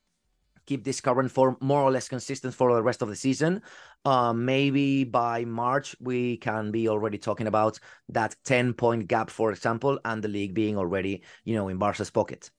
keep 0.67 0.85
this 0.85 1.01
current 1.01 1.31
form 1.31 1.57
more 1.61 1.83
or 1.83 1.91
less 1.91 2.09
consistent 2.09 2.55
for 2.55 2.75
the 2.75 2.83
rest 2.83 3.03
of 3.03 3.09
the 3.09 3.17
season, 3.17 3.63
uh, 4.05 4.33
maybe 4.33 5.05
by 5.05 5.45
March 5.45 5.97
we 6.01 6.37
can 6.39 6.71
be 6.71 6.89
already 6.89 7.19
talking 7.19 7.47
about 7.47 7.79
that 8.09 8.37
10 8.45 8.75
point 8.75 9.09
gap, 9.09 9.31
for 9.31 9.51
example, 9.51 9.99
and 10.05 10.23
the 10.23 10.29
league 10.29 10.55
being 10.55 10.77
already, 10.77 11.23
you 11.45 11.55
know, 11.55 11.69
in 11.69 11.79
Barca's 11.79 12.11
pocket. 12.11 12.51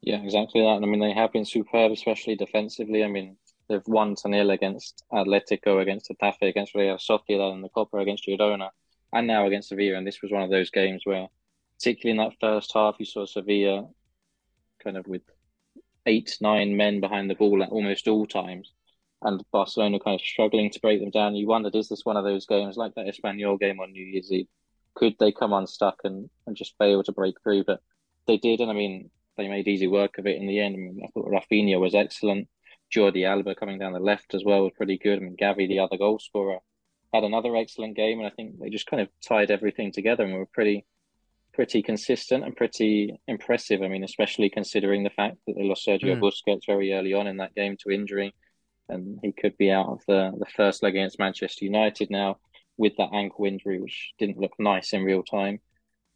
Yeah, 0.00 0.22
exactly 0.22 0.60
that. 0.62 0.80
I 0.82 0.86
mean, 0.86 1.00
they 1.00 1.12
have 1.12 1.32
been 1.32 1.44
superb, 1.44 1.90
especially 1.92 2.36
defensively. 2.36 3.02
I 3.02 3.08
mean, 3.08 3.36
they've 3.68 3.86
won 3.86 4.14
to 4.16 4.28
nil 4.28 4.50
against 4.50 5.04
Atletico, 5.12 5.82
against 5.82 6.10
Getafe, 6.10 6.42
against 6.42 6.74
Real 6.74 6.96
Sociedad, 6.96 7.52
and 7.52 7.64
the 7.64 7.68
Copa 7.68 7.98
against 7.98 8.26
Girona, 8.26 8.70
and 9.12 9.26
now 9.26 9.46
against 9.46 9.70
Sevilla. 9.70 9.98
And 9.98 10.06
this 10.06 10.22
was 10.22 10.30
one 10.30 10.42
of 10.42 10.50
those 10.50 10.70
games 10.70 11.02
where, 11.04 11.26
particularly 11.78 12.18
in 12.18 12.24
that 12.24 12.38
first 12.40 12.72
half, 12.72 12.96
you 12.98 13.06
saw 13.06 13.26
Sevilla 13.26 13.88
kind 14.82 14.96
of 14.96 15.06
with 15.06 15.22
eight, 16.08 16.36
nine 16.40 16.76
men 16.76 17.00
behind 17.00 17.30
the 17.30 17.34
ball 17.34 17.62
at 17.62 17.68
almost 17.68 18.08
all 18.08 18.26
times, 18.26 18.72
and 19.22 19.42
Barcelona 19.52 20.00
kind 20.00 20.18
of 20.18 20.26
struggling 20.26 20.70
to 20.70 20.80
break 20.80 21.00
them 21.00 21.10
down. 21.10 21.36
You 21.36 21.46
wondered, 21.46 21.76
is 21.76 21.88
this 21.88 22.04
one 22.04 22.16
of 22.16 22.24
those 22.24 22.46
games 22.46 22.76
like 22.76 22.94
that 22.94 23.06
Espanyol 23.06 23.60
game 23.60 23.78
on 23.78 23.92
New 23.92 24.04
Year's 24.04 24.32
Eve? 24.32 24.48
Could 24.94 25.14
they 25.20 25.30
come 25.30 25.52
unstuck 25.52 26.00
and, 26.04 26.28
and 26.46 26.56
just 26.56 26.76
fail 26.78 27.02
to 27.04 27.12
break 27.12 27.40
through? 27.42 27.64
But 27.64 27.80
they 28.26 28.38
did, 28.38 28.60
and 28.60 28.70
I 28.70 28.74
mean, 28.74 29.10
they 29.36 29.48
made 29.48 29.68
easy 29.68 29.86
work 29.86 30.18
of 30.18 30.26
it 30.26 30.36
in 30.36 30.46
the 30.46 30.60
end. 30.60 30.74
I, 30.74 30.78
mean, 30.78 31.00
I 31.04 31.08
thought 31.08 31.30
Raphinha 31.30 31.78
was 31.78 31.94
excellent. 31.94 32.48
Jordi 32.94 33.26
Alba 33.26 33.54
coming 33.54 33.78
down 33.78 33.92
the 33.92 34.00
left 34.00 34.34
as 34.34 34.44
well 34.44 34.64
was 34.64 34.72
pretty 34.76 34.98
good. 34.98 35.18
I 35.18 35.22
mean, 35.22 35.36
Gavi, 35.36 35.68
the 35.68 35.80
other 35.80 35.98
goal 35.98 36.18
scorer, 36.18 36.58
had 37.12 37.24
another 37.24 37.54
excellent 37.56 37.96
game, 37.96 38.18
and 38.18 38.26
I 38.26 38.30
think 38.30 38.58
they 38.58 38.70
just 38.70 38.86
kind 38.86 39.02
of 39.02 39.08
tied 39.26 39.50
everything 39.50 39.92
together 39.92 40.24
and 40.24 40.34
were 40.34 40.46
pretty, 40.46 40.86
pretty 41.58 41.82
consistent 41.82 42.44
and 42.44 42.54
pretty 42.54 43.20
impressive. 43.26 43.82
I 43.82 43.88
mean, 43.88 44.04
especially 44.04 44.48
considering 44.48 45.02
the 45.02 45.10
fact 45.10 45.38
that 45.44 45.56
they 45.56 45.64
lost 45.64 45.84
Sergio 45.84 46.16
mm. 46.16 46.20
Busquets 46.20 46.64
very 46.64 46.92
early 46.92 47.14
on 47.14 47.26
in 47.26 47.38
that 47.38 47.56
game 47.56 47.76
to 47.80 47.90
injury, 47.90 48.32
and 48.88 49.18
he 49.24 49.32
could 49.32 49.58
be 49.58 49.72
out 49.72 49.88
of 49.88 50.00
the 50.06 50.30
the 50.38 50.46
first 50.56 50.84
leg 50.84 50.94
against 50.94 51.18
Manchester 51.18 51.64
United 51.64 52.10
now 52.10 52.36
with 52.76 52.92
that 52.98 53.12
ankle 53.12 53.44
injury, 53.44 53.80
which 53.80 54.12
didn't 54.20 54.38
look 54.38 54.52
nice 54.60 54.92
in 54.92 55.02
real 55.02 55.24
time. 55.24 55.58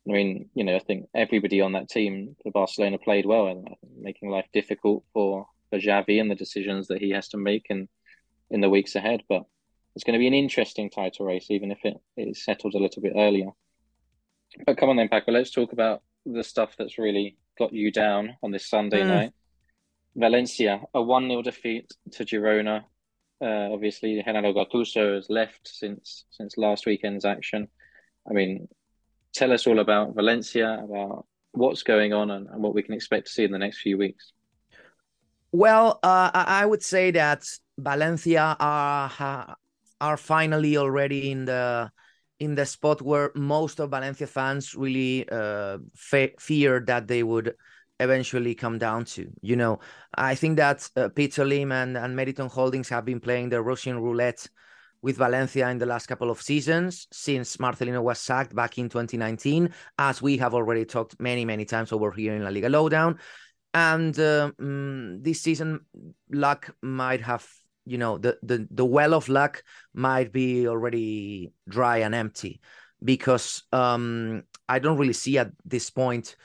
I 0.08 0.12
mean, 0.12 0.48
you 0.54 0.62
know, 0.62 0.76
I 0.76 0.78
think 0.78 1.08
everybody 1.12 1.60
on 1.60 1.72
that 1.72 1.88
team 1.88 2.36
for 2.44 2.52
Barcelona 2.52 2.98
played 2.98 3.26
well 3.26 3.48
and 3.48 3.68
making 3.98 4.30
life 4.30 4.46
difficult 4.52 5.02
for, 5.12 5.48
for 5.70 5.80
Xavi 5.80 6.20
and 6.20 6.30
the 6.30 6.36
decisions 6.36 6.86
that 6.86 7.00
he 7.00 7.10
has 7.10 7.26
to 7.30 7.36
make 7.36 7.66
in, 7.68 7.88
in 8.50 8.60
the 8.60 8.70
weeks 8.70 8.94
ahead. 8.94 9.22
But 9.28 9.42
it's 9.96 10.04
going 10.04 10.14
to 10.14 10.22
be 10.22 10.28
an 10.28 10.34
interesting 10.34 10.88
title 10.88 11.26
race, 11.26 11.50
even 11.50 11.72
if 11.72 11.78
it 11.84 11.96
is 12.16 12.44
settled 12.44 12.74
a 12.74 12.78
little 12.78 13.02
bit 13.02 13.14
earlier. 13.16 13.50
But 14.66 14.76
come 14.76 14.90
on 14.90 14.96
then, 14.96 15.08
Paco, 15.08 15.32
let's 15.32 15.50
talk 15.50 15.72
about 15.72 16.02
the 16.26 16.44
stuff 16.44 16.76
that's 16.78 16.98
really 16.98 17.36
got 17.58 17.72
you 17.72 17.90
down 17.90 18.36
on 18.42 18.50
this 18.50 18.68
Sunday 18.68 19.02
mm. 19.02 19.08
night. 19.08 19.32
Valencia, 20.14 20.80
a 20.94 21.02
1 21.02 21.28
0 21.28 21.42
defeat 21.42 21.90
to 22.12 22.24
Girona. 22.24 22.84
Uh, 23.40 23.72
obviously, 23.72 24.22
Gennaro 24.22 24.52
Gattuso 24.52 25.16
has 25.16 25.28
left 25.28 25.66
since 25.66 26.24
since 26.30 26.56
last 26.56 26.86
weekend's 26.86 27.24
action. 27.24 27.68
I 28.28 28.32
mean, 28.34 28.68
tell 29.32 29.52
us 29.52 29.66
all 29.66 29.80
about 29.80 30.14
Valencia, 30.14 30.80
about 30.84 31.26
what's 31.52 31.82
going 31.82 32.12
on, 32.12 32.30
and, 32.30 32.46
and 32.48 32.62
what 32.62 32.74
we 32.74 32.82
can 32.82 32.94
expect 32.94 33.26
to 33.26 33.32
see 33.32 33.44
in 33.44 33.50
the 33.50 33.58
next 33.58 33.80
few 33.80 33.98
weeks. 33.98 34.32
Well, 35.50 35.98
uh, 36.02 36.30
I 36.32 36.64
would 36.64 36.82
say 36.82 37.10
that 37.12 37.44
Valencia 37.78 38.56
are 38.60 39.56
are 40.00 40.16
finally 40.16 40.76
already 40.76 41.30
in 41.30 41.44
the 41.46 41.90
in 42.42 42.56
the 42.56 42.66
spot 42.66 43.00
where 43.00 43.30
most 43.36 43.78
of 43.78 43.90
Valencia 43.90 44.26
fans 44.26 44.74
really 44.74 45.28
uh, 45.30 45.78
fe- 45.94 46.34
fear 46.40 46.80
that 46.80 47.06
they 47.06 47.22
would 47.22 47.54
eventually 48.00 48.52
come 48.54 48.78
down 48.78 49.04
to. 49.04 49.30
You 49.42 49.54
know, 49.54 49.78
I 50.12 50.34
think 50.34 50.56
that 50.56 50.88
uh, 50.96 51.08
Peter 51.08 51.44
Lim 51.44 51.70
and, 51.70 51.96
and 51.96 52.16
Meriton 52.16 52.48
Holdings 52.48 52.88
have 52.88 53.04
been 53.04 53.20
playing 53.20 53.50
the 53.50 53.62
Russian 53.62 53.96
roulette 54.00 54.48
with 55.02 55.16
Valencia 55.16 55.68
in 55.68 55.78
the 55.78 55.86
last 55.86 56.06
couple 56.06 56.30
of 56.30 56.42
seasons 56.42 57.06
since 57.12 57.58
Marcelino 57.58 58.02
was 58.02 58.18
sacked 58.18 58.54
back 58.56 58.76
in 58.76 58.88
2019, 58.88 59.72
as 59.98 60.20
we 60.20 60.36
have 60.36 60.52
already 60.52 60.84
talked 60.84 61.20
many, 61.20 61.44
many 61.44 61.64
times 61.64 61.92
over 61.92 62.10
here 62.10 62.34
in 62.34 62.42
La 62.42 62.50
Liga 62.50 62.68
Lowdown. 62.68 63.18
And 63.72 64.18
uh, 64.18 64.50
um, 64.58 65.22
this 65.22 65.40
season, 65.40 65.86
luck 66.30 66.74
might 66.82 67.20
have, 67.22 67.46
you 67.84 67.98
know, 67.98 68.18
the, 68.18 68.38
the, 68.42 68.66
the 68.70 68.84
well 68.84 69.14
of 69.14 69.28
luck 69.28 69.62
might 69.94 70.32
be 70.32 70.68
already 70.68 71.52
dry 71.68 71.98
and 71.98 72.14
empty 72.14 72.60
because 73.02 73.64
um, 73.72 74.44
I 74.68 74.78
don't 74.78 74.98
really 74.98 75.12
see 75.12 75.38
at 75.38 75.50
this 75.64 75.90
point 75.90 76.36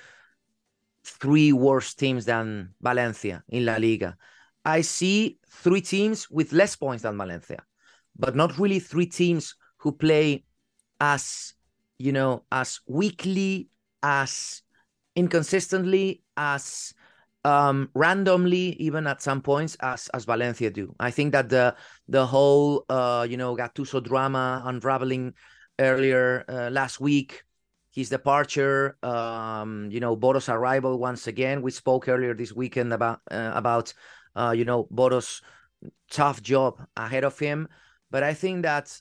three 1.04 1.54
worse 1.54 1.94
teams 1.94 2.26
than 2.26 2.74
Valencia 2.82 3.44
in 3.50 3.66
La 3.66 3.78
Liga. 3.78 4.18
I 4.66 4.82
see 4.82 5.38
three 5.50 5.82
teams 5.82 6.30
with 6.30 6.52
less 6.52 6.76
points 6.76 7.04
than 7.04 7.18
Valencia 7.18 7.64
but 8.18 8.36
not 8.36 8.58
really 8.58 8.80
three 8.80 9.06
teams 9.06 9.56
who 9.78 9.92
play 9.92 10.44
as 11.00 11.54
you 12.00 12.12
know 12.12 12.44
as 12.52 12.80
weakly 12.88 13.70
as 14.04 14.62
inconsistently 15.16 16.24
as 16.36 16.94
um, 17.48 17.90
randomly 17.94 18.76
even 18.76 19.08
at 19.08 19.22
some 19.22 19.42
points 19.42 19.78
as 19.80 20.10
as 20.10 20.26
Valencia 20.26 20.70
do. 20.70 20.94
I 21.00 21.12
think 21.12 21.32
that 21.32 21.48
the 21.48 21.76
the 22.10 22.26
whole 22.26 22.84
uh, 22.90 23.26
you 23.30 23.38
know 23.38 23.56
Gattuso 23.56 24.04
drama 24.04 24.62
unraveling 24.66 25.34
earlier 25.80 26.44
uh, 26.50 26.70
last 26.70 27.00
week, 27.00 27.44
his 27.90 28.10
departure, 28.10 28.98
um, 29.02 29.88
you 29.90 30.02
know 30.02 30.16
Voro's 30.18 30.50
arrival 30.50 31.00
once 31.00 31.28
again. 31.28 31.62
We 31.62 31.72
spoke 31.72 32.10
earlier 32.10 32.34
this 32.34 32.52
weekend 32.52 32.92
about 32.92 33.22
uh, 33.32 33.52
about 33.56 33.94
uh, 34.36 34.52
you 34.52 34.66
know 34.66 34.90
Voro's 34.92 35.42
tough 36.12 36.42
job 36.42 36.86
ahead 36.98 37.24
of 37.24 37.40
him. 37.40 37.70
But 38.12 38.24
I 38.24 38.34
think 38.34 38.64
that 38.64 38.92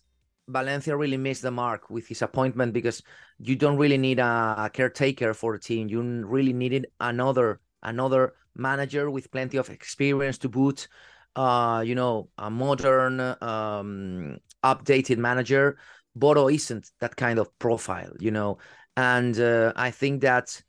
Valencia 0.46 0.96
really 0.96 1.16
missed 1.16 1.42
the 1.42 1.50
mark 1.50 1.90
with 1.90 2.06
his 2.06 2.22
appointment 2.22 2.72
because 2.72 3.02
you 3.40 3.56
don't 3.56 3.76
really 3.76 3.98
need 3.98 4.20
a, 4.20 4.54
a 4.66 4.70
caretaker 4.72 5.34
for 5.34 5.54
the 5.54 5.58
team. 5.58 5.88
You 5.88 6.00
really 6.26 6.52
needed 6.52 6.86
another 7.00 7.60
another 7.82 8.34
manager 8.54 9.10
with 9.10 9.30
plenty 9.30 9.56
of 9.56 9.70
experience 9.70 10.38
to 10.38 10.48
boot. 10.48 10.88
Uh, 11.34 11.82
you 11.84 11.94
know, 11.94 12.30
a 12.38 12.50
modern, 12.50 13.20
um, 13.20 14.38
updated 14.64 15.18
manager. 15.18 15.76
Voro 16.18 16.52
isn't 16.52 16.90
that 17.00 17.14
kind 17.16 17.38
of 17.38 17.58
profile, 17.58 18.12
you 18.18 18.30
know, 18.30 18.56
and 18.96 19.38
uh, 19.38 19.72
I 19.76 19.90
think 19.90 20.22
that 20.22 20.62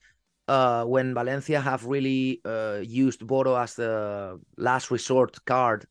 uh, 0.50 0.84
when 0.84 1.14
Valencia 1.14 1.62
have 1.62 1.86
really 1.86 2.42
uh, 2.44 2.80
used 2.84 3.22
Voro 3.22 3.62
as 3.62 3.76
the 3.76 4.42
last 4.58 4.92
resort 4.92 5.38
card 5.46 5.86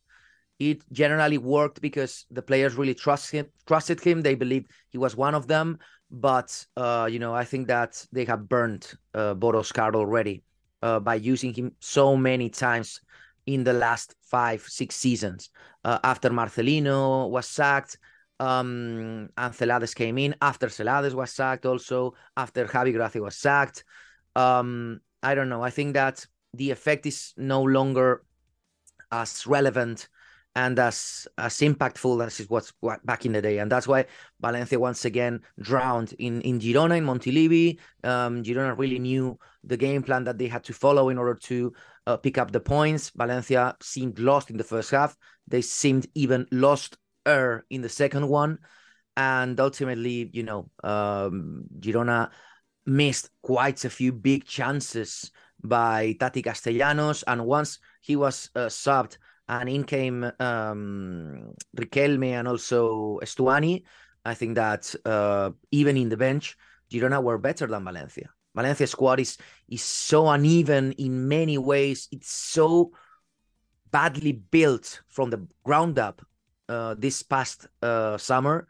it 0.59 0.83
generally 0.93 1.39
worked 1.39 1.81
because 1.81 2.25
the 2.31 2.43
players 2.43 2.77
really 2.77 2.95
trust 2.95 3.31
him, 3.31 3.47
trusted 3.67 4.01
him. 4.01 4.23
They 4.23 4.35
believed 4.35 4.71
he 4.89 4.99
was 4.99 5.17
one 5.17 5.35
of 5.35 5.47
them. 5.47 5.79
But 6.11 6.65
uh, 6.77 7.09
you 7.11 7.19
know, 7.19 7.35
I 7.35 7.45
think 7.45 7.67
that 7.69 8.07
they 8.13 8.25
have 8.25 8.49
burned 8.49 8.93
uh, 9.13 9.35
Voro's 9.35 9.73
card 9.73 9.95
already 9.95 10.43
uh, 10.83 11.00
by 11.00 11.14
using 11.14 11.52
him 11.52 11.73
so 11.80 12.16
many 12.16 12.49
times 12.50 13.00
in 13.47 13.64
the 13.64 13.73
last 13.73 14.14
five, 14.23 14.62
six 14.62 14.97
seasons. 14.97 15.50
Uh, 15.85 15.99
after 16.02 16.30
Marcelino 16.30 17.30
was 17.30 17.47
sacked, 17.47 17.99
um, 18.40 19.28
and 19.37 19.54
Celades 19.54 19.95
came 19.95 20.18
in. 20.18 20.35
After 20.42 20.66
Celades 20.68 21.14
was 21.14 21.30
sacked, 21.30 21.64
also 21.64 22.14
after 22.37 22.66
Javi 22.66 22.92
Gracia 22.92 23.23
was 23.23 23.37
sacked. 23.37 23.85
Um, 24.35 25.00
I 25.23 25.35
don't 25.35 25.49
know. 25.49 25.62
I 25.62 25.71
think 25.71 25.95
that 25.95 26.26
the 26.52 26.71
effect 26.71 27.06
is 27.06 27.33
no 27.37 27.62
longer 27.62 28.23
as 29.11 29.47
relevant 29.47 30.09
and 30.54 30.78
as 30.78 31.28
as 31.37 31.54
impactful 31.59 32.25
as 32.25 32.40
it 32.40 32.50
was 32.50 32.73
back 33.04 33.26
in 33.26 33.33
the 33.33 33.42
day. 33.42 33.59
And 33.59 33.71
that's 33.71 33.87
why 33.87 34.06
Valencia 34.40 34.78
once 34.80 35.04
again 35.04 35.42
drowned 35.61 36.14
in 36.18 36.40
in 36.40 36.59
Girona 36.59 36.97
in 36.97 37.04
Montilivi. 37.04 37.78
Um, 38.02 38.42
Girona 38.42 38.76
really 38.76 38.99
knew 38.99 39.38
the 39.67 39.77
game 39.77 40.03
plan 40.03 40.25
that 40.25 40.39
they 40.39 40.47
had 40.47 40.65
to 40.65 40.73
follow 40.73 41.09
in 41.09 41.19
order 41.19 41.35
to 41.35 41.73
uh, 42.07 42.17
pick 42.17 42.39
up 42.39 42.51
the 42.51 42.61
points. 42.61 43.11
Valencia 43.15 43.77
seemed 43.83 44.19
lost 44.19 44.51
in 44.51 44.57
the 44.57 44.65
first 44.65 44.91
half. 44.91 45.17
They 45.49 45.63
seemed 45.63 46.07
even 46.15 46.47
lost 46.51 46.97
er 47.27 47.67
in 47.71 47.83
the 47.83 47.89
second 47.89 48.29
one, 48.29 48.59
and 49.17 49.59
ultimately, 49.59 50.31
you 50.33 50.45
know, 50.45 50.71
um, 50.85 51.65
Girona 51.81 52.31
missed 52.87 53.31
quite 53.43 53.85
a 53.85 53.91
few 53.91 54.13
big 54.13 54.45
chances 54.45 55.33
by 55.63 56.17
Taty 56.21 56.45
Castellanos, 56.45 57.25
and 57.25 57.45
once 57.45 57.79
he 58.01 58.15
was 58.15 58.51
uh, 58.55 58.67
subbed 58.67 59.19
and 59.49 59.69
in 59.69 59.85
came 59.85 60.25
um, 60.41 61.55
Riquelme 61.77 62.33
and 62.33 62.49
also 62.49 63.19
Estuani, 63.23 63.85
I 64.25 64.35
think 64.35 64.57
that 64.57 64.95
uh, 65.05 65.51
even 65.71 65.97
in 65.97 66.09
the 66.09 66.17
bench, 66.17 66.57
Girona 66.91 67.23
were 67.23 67.39
better 67.39 67.67
than 67.67 67.85
Valencia. 67.85 68.31
Valencia 68.57 68.87
squad 68.87 69.21
is 69.21 69.39
is 69.69 69.83
so 69.83 70.29
uneven 70.29 70.93
in 70.93 71.29
many 71.29 71.59
ways. 71.59 72.09
It's 72.11 72.33
so 72.33 72.91
badly 73.93 74.33
built 74.33 75.03
from 75.07 75.31
the 75.31 75.47
ground 75.63 75.99
up 75.99 76.23
uh, 76.69 76.95
this 76.99 77.23
past 77.23 77.69
uh, 77.83 78.19
summer 78.19 78.67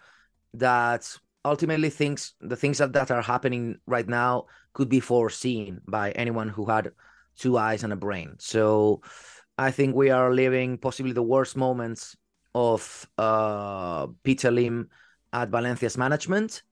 that 0.55 1.09
ultimately 1.45 1.91
things 1.91 2.35
the 2.41 2.57
things 2.57 2.79
that, 2.79 2.93
that 2.93 3.11
are 3.11 3.23
happening 3.23 3.79
right 3.87 4.09
now 4.09 4.47
could 4.75 4.89
be 4.89 5.01
foreseen 5.01 5.81
by 5.87 6.11
anyone 6.13 6.49
who 6.49 6.67
had 6.67 6.93
two 7.39 7.57
eyes 7.57 7.85
and 7.85 7.93
a 7.93 7.97
brain. 7.97 8.35
So 8.39 9.01
I 9.57 9.71
think 9.71 9.95
we 9.95 10.11
are 10.11 10.35
living 10.35 10.79
possibly 10.79 11.13
the 11.13 11.23
worst 11.23 11.57
moments 11.57 12.17
of 12.55 13.07
uh, 13.17 14.09
Peter 14.25 14.51
Lim 14.51 14.89
at 15.33 15.49
Valencia's 15.49 15.97
management, 15.97 16.63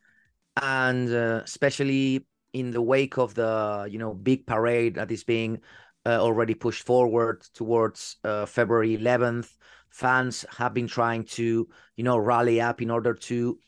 and 0.60 1.12
uh, 1.12 1.40
especially 1.44 2.26
in 2.54 2.70
the 2.70 2.80
wake 2.80 3.18
of 3.18 3.34
the 3.34 3.86
you 3.90 3.98
know 3.98 4.14
big 4.14 4.46
parade 4.46 4.94
that 4.94 5.10
is 5.10 5.24
being 5.24 5.60
uh, 6.06 6.20
already 6.20 6.54
pushed 6.54 6.86
forward 6.86 7.42
towards 7.52 8.16
uh, 8.24 8.46
February 8.46 8.96
11th. 8.96 9.56
Fans 9.90 10.44
have 10.56 10.72
been 10.72 10.88
trying 10.88 11.24
to 11.24 11.68
you 11.96 12.04
know 12.04 12.16
rally 12.16 12.60
up 12.60 12.80
in 12.80 12.90
order 12.90 13.12
to 13.12 13.58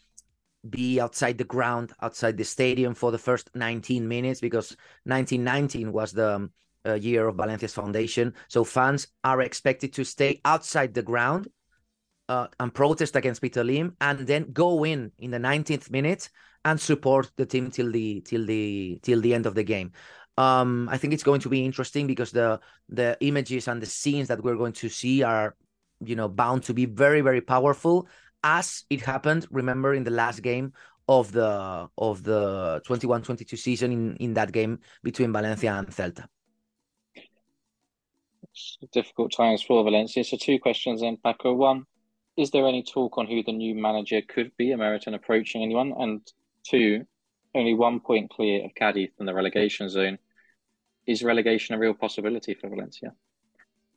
be 0.70 1.00
outside 1.00 1.38
the 1.38 1.44
ground, 1.44 1.92
outside 2.00 2.36
the 2.36 2.44
stadium 2.44 2.94
for 2.94 3.12
the 3.12 3.18
first 3.18 3.50
19 3.54 4.08
minutes 4.08 4.40
because 4.40 4.76
1919 5.04 5.92
was 5.92 6.12
the 6.12 6.48
uh, 6.86 6.94
year 6.94 7.28
of 7.28 7.36
Valencia's 7.36 7.74
foundation. 7.74 8.32
So 8.48 8.64
fans 8.64 9.08
are 9.24 9.42
expected 9.42 9.92
to 9.94 10.04
stay 10.04 10.40
outside 10.44 10.94
the 10.94 11.02
ground 11.02 11.48
uh, 12.28 12.46
and 12.60 12.72
protest 12.74 13.16
against 13.16 13.40
Peter 13.40 13.64
Lim, 13.64 13.96
and 14.00 14.20
then 14.20 14.52
go 14.52 14.84
in 14.84 15.12
in 15.18 15.30
the 15.30 15.38
19th 15.38 15.90
minute 15.90 16.28
and 16.64 16.80
support 16.80 17.30
the 17.36 17.46
team 17.46 17.70
till 17.70 17.90
the 17.90 18.20
till 18.22 18.44
the 18.44 18.98
till 19.02 19.20
the 19.20 19.34
end 19.34 19.46
of 19.46 19.54
the 19.54 19.62
game. 19.62 19.92
Um, 20.38 20.88
I 20.90 20.98
think 20.98 21.14
it's 21.14 21.22
going 21.22 21.40
to 21.40 21.48
be 21.48 21.64
interesting 21.64 22.06
because 22.06 22.32
the 22.32 22.60
the 22.88 23.16
images 23.20 23.68
and 23.68 23.80
the 23.80 23.86
scenes 23.86 24.28
that 24.28 24.42
we're 24.42 24.56
going 24.56 24.74
to 24.74 24.88
see 24.88 25.22
are, 25.22 25.56
you 26.04 26.16
know, 26.16 26.28
bound 26.28 26.64
to 26.64 26.74
be 26.74 26.86
very 26.86 27.20
very 27.20 27.40
powerful, 27.40 28.08
as 28.42 28.84
it 28.90 29.00
happened. 29.00 29.46
Remember 29.50 29.94
in 29.94 30.04
the 30.04 30.10
last 30.10 30.42
game 30.42 30.72
of 31.08 31.30
the 31.30 31.88
of 31.96 32.24
the 32.24 32.82
21-22 32.86 33.56
season 33.56 33.92
in 33.92 34.16
in 34.16 34.34
that 34.34 34.50
game 34.52 34.80
between 35.02 35.32
Valencia 35.32 35.72
and 35.72 35.88
Celta 35.88 36.26
difficult 38.92 39.32
times 39.32 39.62
for 39.62 39.84
Valencia. 39.84 40.24
So 40.24 40.36
two 40.36 40.58
questions 40.58 41.00
then, 41.00 41.18
Paco. 41.22 41.54
One, 41.54 41.86
is 42.36 42.50
there 42.50 42.66
any 42.66 42.82
talk 42.82 43.18
on 43.18 43.26
who 43.26 43.42
the 43.42 43.52
new 43.52 43.74
manager 43.74 44.20
could 44.22 44.52
be? 44.56 44.74
Meriton 44.74 45.14
approaching 45.14 45.62
anyone? 45.62 45.92
And 45.98 46.20
two, 46.64 47.04
only 47.54 47.74
one 47.74 48.00
point 48.00 48.30
clear 48.30 48.64
of 48.64 48.74
Cadiz 48.74 49.10
from 49.16 49.26
the 49.26 49.34
relegation 49.34 49.88
zone. 49.88 50.18
Is 51.06 51.22
relegation 51.22 51.74
a 51.74 51.78
real 51.78 51.94
possibility 51.94 52.54
for 52.54 52.68
Valencia? 52.68 53.12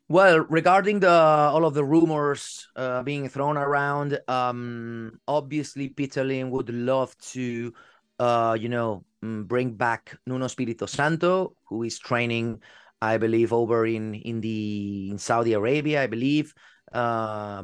Well, 0.08 0.40
regarding 0.50 1.02
the 1.02 1.10
all 1.10 1.66
of 1.66 1.74
the 1.74 1.84
rumors 1.84 2.68
uh, 2.76 3.04
being 3.04 3.30
thrown 3.30 3.58
around, 3.58 4.20
um, 4.28 5.20
obviously 5.28 5.90
Peter 5.90 6.24
Lim 6.24 6.50
would 6.52 6.70
love 6.70 7.16
to, 7.34 7.74
uh, 8.20 8.58
you 8.60 8.70
know, 8.70 9.04
mm, 9.24 9.48
bring 9.48 9.74
back 9.74 10.18
Nuno 10.26 10.46
Espirito 10.46 10.86
Santo, 10.86 11.56
who 11.68 11.84
is 11.84 12.00
training 12.00 12.62
I 13.02 13.18
believe, 13.18 13.54
over 13.54 13.86
in 13.86 14.14
in 14.14 14.42
the 14.42 15.10
in 15.12 15.18
Saudi 15.18 15.54
Arabia, 15.54 16.04
I 16.04 16.08
believe. 16.08 16.54
Uh, 16.92 17.64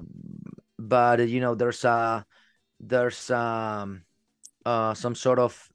but 0.77 1.27
you 1.27 1.39
know, 1.41 1.55
there's 1.55 1.83
a 1.85 2.25
there's 2.79 3.29
um, 3.31 4.03
uh, 4.65 4.93
some 4.93 5.15
sort 5.15 5.39
of 5.39 5.69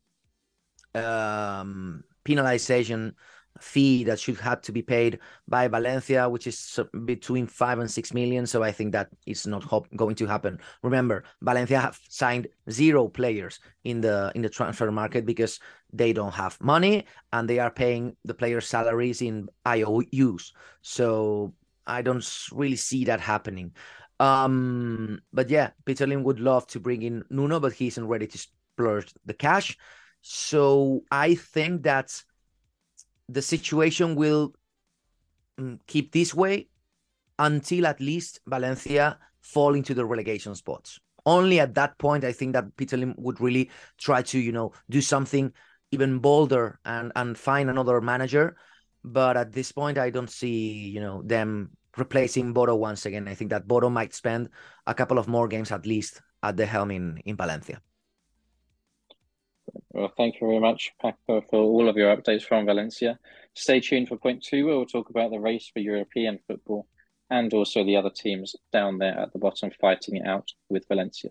um, 0.95 2.05
penalization 2.25 3.15
fee 3.59 4.05
that 4.05 4.19
should 4.19 4.39
have 4.39 4.63
to 4.63 4.73
be 4.73 4.83
paid 4.83 5.19
by 5.49 5.69
Valencia, 5.69 6.29
which 6.29 6.47
is 6.47 6.79
between 7.05 7.47
five 7.47 7.79
and 7.79 7.91
six 7.91 8.15
million. 8.15 8.47
So 8.47 8.63
I 8.63 8.73
think 8.73 8.93
that 8.93 9.09
it's 9.27 9.47
not 9.47 9.65
going 9.97 10.15
to 10.17 10.27
happen. 10.27 10.59
Remember, 10.83 11.25
Valencia 11.43 11.81
have 11.81 11.99
signed 12.09 12.49
zero 12.71 13.09
players 13.09 13.61
in 13.85 14.01
the 14.01 14.33
in 14.35 14.43
the 14.43 14.49
transfer 14.49 14.91
market 14.91 15.27
because 15.27 15.61
they 15.93 16.13
don't 16.13 16.35
have 16.35 16.61
money 16.61 17.05
and 17.33 17.49
they 17.49 17.59
are 17.59 17.71
paying 17.71 18.17
the 18.25 18.35
players' 18.35 18.69
salaries 18.69 19.23
in 19.23 19.49
IOUs. 19.67 20.53
So 20.83 21.53
I 21.87 22.03
don't 22.03 22.25
really 22.53 22.77
see 22.77 23.05
that 23.07 23.21
happening. 23.21 23.73
Um, 24.21 25.23
but 25.33 25.49
yeah, 25.49 25.71
Peter 25.87 26.07
Lim 26.07 26.23
would 26.25 26.41
love 26.41 26.67
to 26.69 26.79
bring 26.79 27.03
in 27.03 27.25
Nuno, 27.31 27.59
but 27.59 27.73
he 27.73 27.87
isn't 27.87 28.07
ready 28.07 28.27
to 28.27 28.39
splurge 28.39 29.15
the 29.25 29.33
cash. 29.33 29.79
So 30.21 31.01
I 31.11 31.35
think 31.35 31.85
that 31.85 32.23
the 33.31 33.41
situation 33.41 34.15
will 34.17 34.53
mm, 35.59 35.79
keep 35.87 36.13
this 36.13 36.35
way 36.35 36.69
until 37.39 37.87
at 37.87 37.99
least 37.99 38.41
Valencia 38.47 39.19
fall 39.41 39.75
into 39.75 39.95
the 39.95 40.05
relegation 40.05 40.55
spots. 40.55 41.01
Only 41.25 41.59
at 41.59 41.75
that 41.75 41.97
point, 41.97 42.23
I 42.23 42.33
think 42.33 42.53
that 42.53 42.77
Peter 42.77 42.99
Lim 42.99 43.15
would 43.17 43.41
really 43.41 43.71
try 43.97 44.21
to, 44.21 44.39
you 44.39 44.53
know, 44.53 44.73
do 44.91 45.01
something 45.01 45.51
even 45.93 46.19
bolder 46.19 46.79
and 46.85 47.11
and 47.17 47.39
find 47.39 47.71
another 47.71 48.03
manager. 48.03 48.57
But 49.03 49.39
at 49.39 49.53
this 49.53 49.73
point, 49.73 49.97
I 49.97 50.11
don't 50.11 50.31
see, 50.31 50.89
you 50.89 51.01
know, 51.01 51.23
them 51.23 51.71
replacing 51.97 52.55
Voro 52.55 52.77
once 52.79 53.07
again. 53.07 53.29
I 53.29 53.35
think 53.35 53.51
that 53.51 53.67
Voro 53.67 53.91
might 53.91 54.15
spend 54.15 54.49
a 54.87 54.95
couple 54.95 55.19
of 55.19 55.29
more 55.29 55.49
games 55.49 55.73
at 55.73 55.87
least 55.87 56.21
at 56.43 56.57
the 56.57 56.67
helm 56.67 56.91
in, 56.91 57.19
in 57.25 57.37
Valencia. 57.37 57.81
Well, 59.93 60.13
thank 60.17 60.41
you 60.41 60.47
very 60.47 60.61
much, 60.61 60.93
Paco, 61.01 61.43
for 61.49 61.59
all 61.59 61.89
of 61.89 61.97
your 61.97 62.17
updates 62.17 62.43
from 62.43 62.67
Valencia. 62.67 63.19
Stay 63.55 63.81
tuned 63.81 64.09
for 64.09 64.17
point 64.17 64.43
two, 64.43 64.67
where 64.67 64.77
we'll 64.77 64.87
talk 64.87 65.11
about 65.11 65.31
the 65.31 65.39
race 65.39 65.71
for 65.73 65.81
European 65.81 66.39
football 66.47 66.87
and 67.31 67.53
also 67.55 67.85
the 67.85 67.97
other 67.97 68.11
teams 68.11 68.57
down 68.73 68.99
there 68.99 69.19
at 69.19 69.33
the 69.33 69.39
bottom 69.39 69.71
fighting 69.81 70.17
it 70.17 70.27
out 70.27 70.49
with 70.69 70.87
Valencia. 70.89 71.31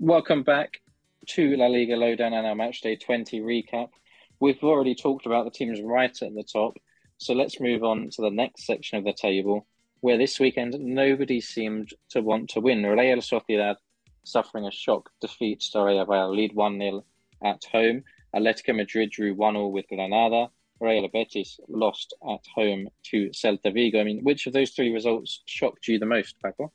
Welcome 0.00 0.44
back 0.44 0.80
to 1.30 1.56
La 1.56 1.66
Liga 1.66 1.96
Lowdown 1.96 2.32
and 2.32 2.46
our 2.46 2.54
Matchday 2.54 3.04
20 3.04 3.40
recap. 3.40 3.88
We've 4.38 4.62
already 4.62 4.94
talked 4.94 5.26
about 5.26 5.44
the 5.44 5.50
teams 5.50 5.80
right 5.82 6.16
at 6.22 6.34
the 6.36 6.44
top, 6.44 6.78
so 7.16 7.34
let's 7.34 7.60
move 7.60 7.82
on 7.82 8.08
to 8.10 8.22
the 8.22 8.30
next 8.30 8.64
section 8.64 8.98
of 8.98 9.04
the 9.04 9.12
table, 9.12 9.66
where 9.98 10.16
this 10.16 10.38
weekend 10.38 10.76
nobody 10.78 11.40
seemed 11.40 11.94
to 12.10 12.22
want 12.22 12.50
to 12.50 12.60
win. 12.60 12.84
Real 12.84 13.18
Sociedad 13.18 13.74
suffering 14.22 14.66
a 14.66 14.70
shock 14.70 15.10
defeat 15.20 15.62
to 15.72 15.82
Real 15.82 16.06
Valladolid 16.06 16.54
1 16.54 16.78
0 16.78 17.04
at 17.42 17.64
home. 17.64 18.04
Atletico 18.36 18.76
Madrid 18.76 19.10
drew 19.10 19.34
1 19.34 19.54
0 19.54 19.66
with 19.66 19.88
Granada. 19.88 20.48
Real 20.78 21.08
Betis 21.08 21.58
lost 21.68 22.14
at 22.22 22.44
home 22.54 22.86
to 23.06 23.30
Celta 23.30 23.74
Vigo. 23.74 24.00
I 24.00 24.04
mean, 24.04 24.22
which 24.22 24.46
of 24.46 24.52
those 24.52 24.70
three 24.70 24.94
results 24.94 25.42
shocked 25.46 25.88
you 25.88 25.98
the 25.98 26.06
most, 26.06 26.36
Paco? 26.40 26.72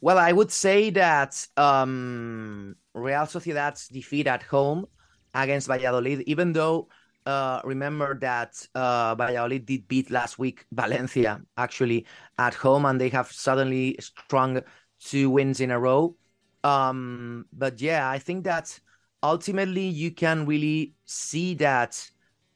Well, 0.00 0.18
I 0.18 0.32
would 0.32 0.50
say 0.50 0.90
that 0.90 1.46
um, 1.56 2.76
Real 2.94 3.26
Sociedad's 3.26 3.88
defeat 3.88 4.26
at 4.26 4.42
home 4.42 4.86
against 5.34 5.66
Valladolid, 5.66 6.22
even 6.26 6.52
though 6.52 6.88
uh, 7.26 7.60
remember 7.64 8.18
that 8.20 8.64
uh, 8.74 9.14
Valladolid 9.16 9.66
did 9.66 9.88
beat 9.88 10.10
last 10.10 10.38
week 10.38 10.64
Valencia 10.72 11.40
actually 11.56 12.06
at 12.38 12.54
home, 12.54 12.84
and 12.84 13.00
they 13.00 13.08
have 13.08 13.30
suddenly 13.32 13.96
strung 14.00 14.60
two 15.00 15.30
wins 15.30 15.60
in 15.60 15.70
a 15.70 15.78
row. 15.78 16.14
Um, 16.62 17.46
but 17.52 17.80
yeah, 17.80 18.08
I 18.08 18.18
think 18.18 18.44
that 18.44 18.78
ultimately 19.22 19.86
you 19.88 20.12
can 20.12 20.46
really 20.46 20.94
see 21.06 21.54
that 21.54 22.08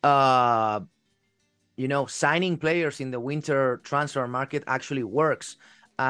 uh, 0.05 0.81
you 1.77 1.89
know 1.89 2.07
signing 2.07 2.57
players 2.57 3.01
in 3.01 3.11
the 3.11 3.21
winter 3.21 3.81
transfer 3.85 4.27
market 4.29 4.63
actually 4.67 5.03
works 5.03 5.57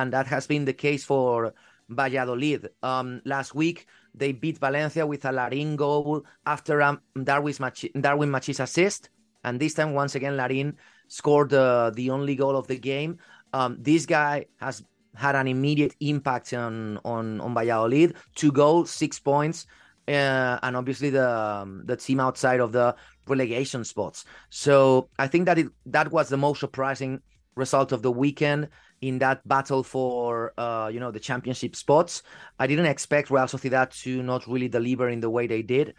and 0.01 0.13
that 0.13 0.27
has 0.27 0.47
been 0.47 0.65
the 0.65 0.73
case 0.73 1.05
for 1.05 1.53
Valladolid. 1.89 2.71
Um, 2.83 3.21
last 3.25 3.55
week, 3.55 3.87
they 4.15 4.33
beat 4.33 4.59
Valencia 4.59 5.07
with 5.07 5.25
a 5.25 5.33
Larin 5.33 5.77
goal 5.77 6.25
after 6.47 6.75
Darwin, 7.23 7.55
Machi- 7.61 7.93
Darwin 8.01 8.31
Machís 8.31 8.61
assist. 8.61 9.11
And 9.45 9.61
this 9.61 9.75
time, 9.75 9.93
once 9.95 10.15
again, 10.15 10.37
Larin 10.37 10.77
scored 11.09 11.53
uh, 11.53 11.91
the 11.95 12.11
only 12.11 12.35
goal 12.37 12.57
of 12.57 12.67
the 12.69 12.79
game. 12.79 13.19
Um, 13.53 13.77
this 13.81 14.07
guy 14.07 14.47
has 14.61 14.83
had 15.15 15.35
an 15.35 15.47
immediate 15.47 15.95
impact 16.01 16.55
on, 16.55 16.99
on, 17.05 17.41
on 17.41 17.55
Valladolid. 17.55 18.15
Two 18.35 18.53
goals, 18.53 18.91
six 18.91 19.19
points, 19.19 19.67
uh, 20.09 20.59
and 20.63 20.77
obviously 20.77 21.11
the, 21.11 21.29
um, 21.29 21.83
the 21.85 21.97
team 21.97 22.21
outside 22.21 22.61
of 22.61 22.73
the 22.73 22.95
relegation 23.27 23.85
spots. 23.85 24.25
So 24.49 25.09
I 25.19 25.27
think 25.27 25.47
that 25.47 25.59
it, 25.59 25.69
that 25.87 26.11
was 26.11 26.29
the 26.29 26.39
most 26.39 26.61
surprising 26.61 27.21
result 27.57 27.93
of 27.93 28.01
the 28.01 28.11
weekend 28.11 28.69
in 29.03 29.19
that 29.19 29.47
battle 29.47 29.83
for 29.83 30.55
uh, 30.57 30.89
you 30.93 31.01
know 31.01 31.11
the 31.11 31.21
championship 31.21 31.77
spots. 31.77 32.23
I 32.59 32.67
didn't 32.67 32.87
expect 32.87 33.31
Real 33.31 33.45
Sociedad 33.45 33.91
to 34.03 34.23
not 34.23 34.47
really 34.47 34.69
deliver 34.69 35.09
in 35.11 35.21
the 35.21 35.29
way 35.29 35.47
they 35.47 35.63
did, 35.63 35.95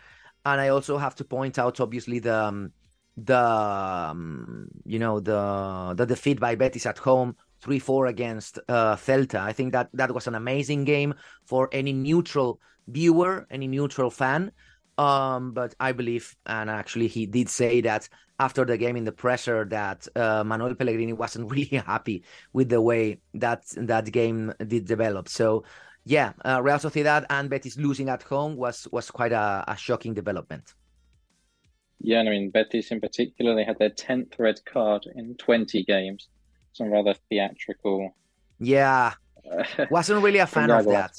and 0.46 0.60
I 0.60 0.70
also 0.70 0.98
have 0.98 1.14
to 1.16 1.24
point 1.24 1.60
out 1.60 1.80
obviously 1.80 2.20
the 2.20 2.36
um, 2.36 2.72
the 3.18 3.40
um, 3.40 4.70
you 4.86 4.98
know 4.98 5.20
the 5.20 5.94
the 5.96 6.06
defeat 6.06 6.40
by 6.40 6.56
Betis 6.56 6.88
at 6.88 6.98
home. 6.98 7.36
3-4 7.64 8.10
against 8.10 8.60
uh, 8.68 8.98
Celta. 8.98 9.40
I 9.40 9.54
think 9.54 9.72
that 9.72 9.88
that 9.94 10.14
was 10.14 10.28
an 10.28 10.36
amazing 10.36 10.84
game 10.84 11.14
for 11.46 11.70
any 11.72 11.94
neutral 11.94 12.60
viewer, 12.90 13.48
any 13.50 13.70
neutral 13.70 14.10
fan. 14.10 14.52
Um, 14.98 15.54
but 15.54 15.74
I 15.80 15.94
believe, 15.94 16.36
and 16.46 16.70
actually 16.70 17.08
he 17.08 17.26
did 17.26 17.48
say 17.48 17.80
that 17.80 18.10
after 18.46 18.64
the 18.66 18.78
game 18.78 18.96
in 18.96 19.06
the 19.06 19.12
presser 19.24 19.66
that 19.66 20.08
uh, 20.16 20.44
Manuel 20.44 20.76
Pellegrini 20.76 21.14
wasn't 21.14 21.50
really 21.56 21.82
happy 21.94 22.24
with 22.54 22.70
the 22.70 22.82
way 22.82 23.20
that 23.34 23.62
that 23.92 24.06
game 24.12 24.54
did 24.74 24.86
develop. 24.86 25.30
So, 25.30 25.64
yeah, 26.06 26.34
uh, 26.46 26.62
Real 26.62 26.78
Sociedad 26.78 27.26
and 27.30 27.50
Betis 27.50 27.78
losing 27.78 28.10
at 28.10 28.24
home 28.24 28.56
was 28.58 28.88
was 28.92 29.10
quite 29.12 29.32
a, 29.32 29.64
a 29.68 29.76
shocking 29.78 30.14
development. 30.14 30.66
Yeah, 32.00 32.20
and 32.20 32.30
I 32.30 32.32
mean 32.34 32.52
Betis 32.52 32.92
in 32.92 33.00
particular, 33.00 33.56
they 33.56 33.64
had 33.64 33.80
their 33.80 33.90
tenth 34.06 34.38
red 34.38 34.60
card 34.66 35.04
in 35.16 35.36
twenty 35.36 35.84
games. 35.84 36.28
Some 36.74 36.90
rather 36.92 37.16
theatrical. 37.30 38.16
Yeah, 38.60 39.14
wasn't 39.90 40.24
really 40.24 40.40
a 40.40 40.48
fan 40.48 40.72
of 40.72 40.86
that. 40.86 41.14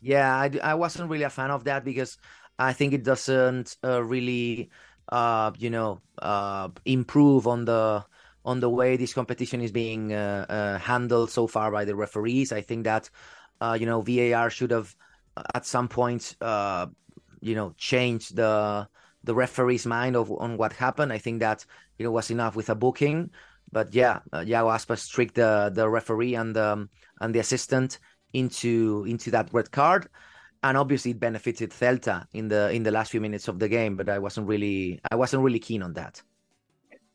Yeah, 0.00 0.36
I, 0.36 0.50
I 0.62 0.74
wasn't 0.74 1.10
really 1.10 1.24
a 1.24 1.30
fan 1.30 1.50
of 1.50 1.64
that 1.64 1.84
because 1.84 2.18
I 2.58 2.72
think 2.72 2.92
it 2.92 3.04
doesn't 3.04 3.76
uh, 3.84 4.02
really 4.02 4.70
uh, 5.08 5.52
you 5.58 5.70
know, 5.70 6.00
uh, 6.20 6.68
improve 6.84 7.46
on 7.46 7.64
the 7.64 8.04
on 8.44 8.60
the 8.60 8.70
way 8.70 8.96
this 8.96 9.12
competition 9.12 9.60
is 9.60 9.72
being 9.72 10.12
uh, 10.12 10.46
uh, 10.48 10.78
handled 10.78 11.30
so 11.30 11.46
far 11.46 11.70
by 11.70 11.84
the 11.84 11.94
referees. 11.94 12.52
I 12.52 12.62
think 12.62 12.84
that 12.84 13.10
uh, 13.60 13.76
you 13.78 13.86
know 13.86 14.00
VAR 14.00 14.50
should 14.50 14.70
have 14.70 14.94
uh, 15.36 15.42
at 15.54 15.66
some 15.66 15.88
point 15.88 16.36
uh, 16.40 16.86
you 17.40 17.54
know 17.54 17.74
changed 17.76 18.36
the 18.36 18.88
the 19.24 19.34
referee's 19.34 19.86
mind 19.86 20.16
of 20.16 20.30
on 20.30 20.56
what 20.56 20.72
happened. 20.72 21.12
I 21.12 21.18
think 21.18 21.40
that 21.40 21.64
you 21.98 22.04
know 22.04 22.10
was 22.10 22.30
enough 22.30 22.56
with 22.56 22.70
a 22.70 22.74
booking, 22.74 23.30
but 23.72 23.94
yeah, 23.94 24.20
uh, 24.32 24.44
Aspas 24.44 25.08
tricked 25.08 25.34
the 25.34 25.70
the 25.74 25.88
referee 25.88 26.34
and 26.34 26.54
the 26.54 26.72
um, 26.72 26.90
and 27.20 27.34
the 27.34 27.40
assistant 27.40 27.98
into 28.32 29.04
into 29.08 29.30
that 29.30 29.48
red 29.52 29.70
card 29.70 30.08
and 30.62 30.76
obviously 30.76 31.12
it 31.12 31.20
benefited 31.20 31.70
Celta 31.70 32.26
in 32.32 32.48
the 32.48 32.70
in 32.70 32.82
the 32.82 32.90
last 32.90 33.10
few 33.10 33.20
minutes 33.20 33.48
of 33.48 33.58
the 33.58 33.68
game, 33.68 33.96
but 33.96 34.08
I 34.08 34.18
wasn't 34.18 34.46
really 34.46 35.00
I 35.10 35.16
wasn't 35.16 35.42
really 35.42 35.58
keen 35.58 35.82
on 35.82 35.94
that. 35.94 36.22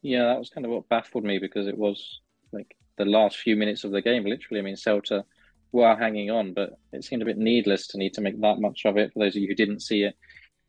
Yeah, 0.02 0.26
that 0.26 0.40
was 0.40 0.50
kind 0.50 0.66
of 0.66 0.72
what 0.72 0.90
baffled 0.90 1.24
me 1.24 1.40
because 1.40 1.68
it 1.68 1.78
was 1.78 2.22
like 2.52 2.76
the 2.98 3.06
last 3.06 3.38
few 3.38 3.56
minutes 3.56 3.84
of 3.84 3.92
the 3.92 4.02
game. 4.02 4.26
Literally, 4.26 4.60
I 4.60 4.64
mean, 4.64 4.76
Celta 4.76 5.24
were 5.72 5.96
hanging 5.96 6.30
on, 6.30 6.54
but 6.54 6.78
it 6.92 7.04
seemed 7.04 7.22
a 7.22 7.26
bit 7.26 7.38
needless 7.38 7.88
to 7.88 7.98
need 7.98 8.14
to 8.14 8.22
make 8.22 8.40
that 8.42 8.60
much 8.60 8.86
of 8.86 8.98
it. 8.98 9.12
For 9.14 9.20
those 9.20 9.36
of 9.36 9.42
you 9.42 9.48
who 9.48 9.56
didn't 9.56 9.82
see 9.82 10.04
it, 10.04 10.16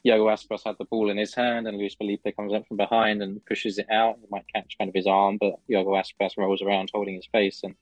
Iago 0.06 0.28
Aspas 0.28 0.62
had 0.64 0.76
the 0.78 0.84
ball 0.84 1.10
in 1.10 1.16
his 1.16 1.34
hand, 1.34 1.66
and 1.66 1.78
Luis 1.78 1.94
Felipe 1.94 2.26
comes 2.37 2.52
up 2.52 2.66
from 2.66 2.76
behind 2.76 3.22
and 3.22 3.44
pushes 3.46 3.78
it 3.78 3.90
out. 3.90 4.18
He 4.20 4.26
might 4.30 4.44
catch 4.54 4.76
kind 4.78 4.88
of 4.88 4.94
his 4.94 5.06
arm, 5.06 5.38
but 5.40 5.54
Iago 5.70 5.94
Aspas 5.94 6.37
rolls 6.37 6.62
around 6.62 6.90
holding 6.92 7.14
his 7.14 7.26
face, 7.26 7.62
and 7.62 7.74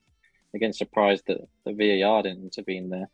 again 0.55 0.73
surprised 0.73 1.23
that 1.27 1.39
the 1.65 1.73
VAR 1.73 2.23
didn't 2.23 2.43
intervene 2.43 2.89
there. 2.89 3.09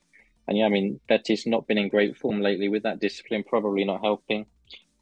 And 0.49 0.57
yeah, 0.57 0.65
I 0.65 0.69
mean, 0.69 0.99
Betis 1.07 1.45
not 1.45 1.67
been 1.67 1.77
in 1.77 1.89
great 1.89 2.17
form 2.17 2.41
lately 2.41 2.69
with 2.69 2.81
that 2.81 2.99
discipline, 2.99 3.43
probably 3.43 3.85
not 3.85 4.01
helping. 4.01 4.47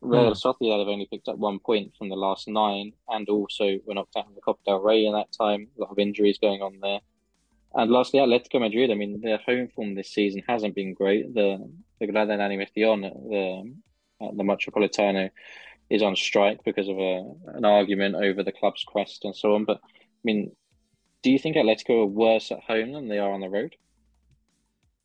Real 0.01 0.33
mm. 0.33 0.35
Sociedad 0.35 0.79
have 0.79 0.89
only 0.89 1.07
picked 1.09 1.29
up 1.29 1.37
one 1.37 1.59
point 1.59 1.93
from 1.97 2.09
the 2.09 2.17
last 2.17 2.49
nine, 2.49 2.91
and 3.07 3.29
also 3.29 3.77
were 3.85 3.93
knocked 3.93 4.17
out 4.17 4.27
in 4.27 4.35
the 4.35 4.41
Copa 4.41 4.59
del 4.65 4.81
Rey 4.81 5.05
in 5.05 5.13
that 5.13 5.31
time. 5.31 5.69
A 5.77 5.81
lot 5.81 5.91
of 5.91 5.99
injuries 5.99 6.37
going 6.37 6.61
on 6.61 6.81
there. 6.81 6.99
And 7.73 7.89
lastly, 7.89 8.19
Atletico 8.19 8.59
Madrid. 8.59 8.91
I 8.91 8.95
mean, 8.95 9.21
their 9.21 9.37
home 9.37 9.69
form 9.73 9.95
this 9.95 10.13
season 10.13 10.43
hasn't 10.49 10.75
been 10.75 10.93
great. 10.93 11.33
The 11.33 11.65
the 12.01 12.07
Grada 12.07 12.33
Animación, 12.33 13.03
the 13.03 13.73
the 14.19 14.43
Metropolitano, 14.43 15.29
is 15.89 16.01
on 16.01 16.17
strike 16.17 16.59
because 16.65 16.89
of 16.89 16.97
a 16.97 17.23
an 17.55 17.63
argument 17.63 18.15
over 18.15 18.43
the 18.43 18.51
club's 18.51 18.83
crest 18.85 19.23
and 19.23 19.33
so 19.33 19.55
on. 19.55 19.63
But 19.63 19.77
I 19.77 20.23
mean, 20.25 20.51
do 21.23 21.31
you 21.31 21.39
think 21.39 21.55
Atletico 21.55 22.03
are 22.03 22.05
worse 22.05 22.51
at 22.51 22.59
home 22.59 22.91
than 22.91 23.07
they 23.07 23.19
are 23.19 23.31
on 23.31 23.39
the 23.39 23.49
road? 23.49 23.77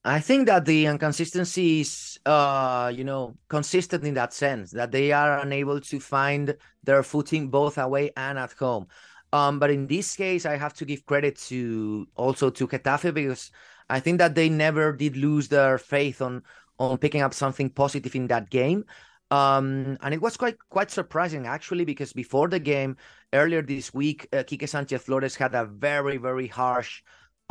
I 0.05 0.19
think 0.19 0.47
that 0.49 0.65
the 0.65 0.87
inconsistency 0.87 1.81
is, 1.81 2.19
uh, 2.27 2.93
you 2.95 3.05
know, 3.05 3.37
consistent 3.49 4.05
in 4.05 4.15
that 4.15 4.33
sense 4.33 4.73
that 4.73 4.91
they 4.91 5.13
are 5.13 5.39
unable 5.39 5.81
to 5.81 6.01
find 6.01 6.57
their 6.83 7.05
footing 7.05 7.49
both 7.49 7.79
away 7.79 8.11
and 8.17 8.37
at 8.39 8.53
home. 8.53 8.89
Um, 9.33 9.61
but 9.61 9.71
in 9.71 9.87
this 9.87 10.17
case, 10.17 10.45
I 10.45 10.57
have 10.57 10.75
to 10.75 10.85
give 10.85 11.07
credit 11.07 11.37
to 11.49 12.09
also 12.17 12.51
to 12.51 12.67
Getafe 12.67 13.15
because 13.15 13.53
I 13.89 14.01
think 14.01 14.19
that 14.19 14.35
they 14.35 14.49
never 14.49 14.93
did 14.93 15.17
lose 15.17 15.49
their 15.49 15.79
faith 15.79 16.21
on 16.21 16.43
on 16.79 16.99
picking 16.99 17.23
up 17.23 17.33
something 17.33 17.71
positive 17.71 18.17
in 18.17 18.27
that 18.27 18.51
game. 18.51 18.85
Um, 19.31 19.97
and 20.03 20.13
it 20.13 20.21
was 20.21 20.37
quite 20.37 20.59
quite 20.69 20.91
surprising 20.91 21.47
actually 21.47 21.85
because 21.85 22.13
before 22.13 22.49
the 22.49 22.59
game 22.59 22.97
earlier 23.33 23.63
this 23.63 23.95
week, 23.95 24.29
uh, 24.33 24.43
Quique 24.43 24.69
Sanchez 24.69 25.03
Flores 25.03 25.37
had 25.37 25.55
a 25.55 25.65
very 25.65 26.17
very 26.17 26.49
harsh 26.49 27.03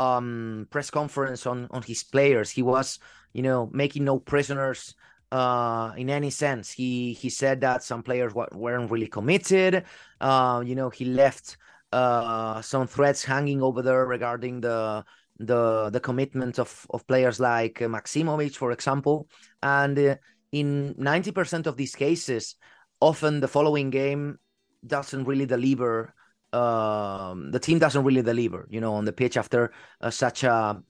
um, 0.02 0.68
press 0.70 0.90
conference 0.90 1.46
on 1.46 1.68
on 1.72 1.82
his 1.84 2.04
players. 2.04 2.50
He 2.50 2.62
was 2.62 3.00
you 3.34 3.44
know 3.44 3.70
making 3.72 4.04
no 4.06 4.20
prisoners 4.20 4.96
uh, 5.32 5.92
in 5.98 6.10
any 6.10 6.30
sense. 6.30 6.72
He 6.72 7.14
he 7.14 7.30
said 7.30 7.62
that 7.62 7.84
some 7.84 8.04
players 8.04 8.34
weren't 8.34 8.92
really 8.92 9.08
committed. 9.08 9.84
Uh, 10.20 10.64
you 10.66 10.76
know 10.76 10.90
he 10.90 11.06
left 11.06 11.58
uh, 11.92 12.62
some 12.62 12.88
threats 12.88 13.24
hanging 13.24 13.62
over 13.62 13.82
there 13.82 14.06
regarding 14.06 14.62
the 14.62 15.04
the 15.40 15.90
the 15.90 16.00
commitment 16.00 16.60
of 16.60 16.86
of 16.90 17.06
players 17.08 17.40
like 17.40 17.80
Maximovic, 17.80 18.56
for 18.56 18.72
example, 18.72 19.28
and 19.62 19.98
uh, 19.98 20.16
in 20.52 20.94
90% 21.00 21.66
of 21.66 21.78
these 21.78 21.96
cases, 21.96 22.56
often 23.00 23.40
the 23.40 23.48
following 23.48 23.90
game 23.90 24.38
doesn't 24.86 25.26
really 25.26 25.46
deliver. 25.46 26.14
Um, 26.54 27.52
the 27.52 27.60
team 27.60 27.80
doesn't 27.80 28.04
really 28.04 28.22
deliver, 28.22 28.68
you 28.70 28.82
know, 28.82 28.94
on 28.96 29.06
the 29.06 29.14
pitch 29.14 29.38
after 29.38 29.72
uh, 30.02 30.10
such 30.10 30.44
a. 30.44 30.82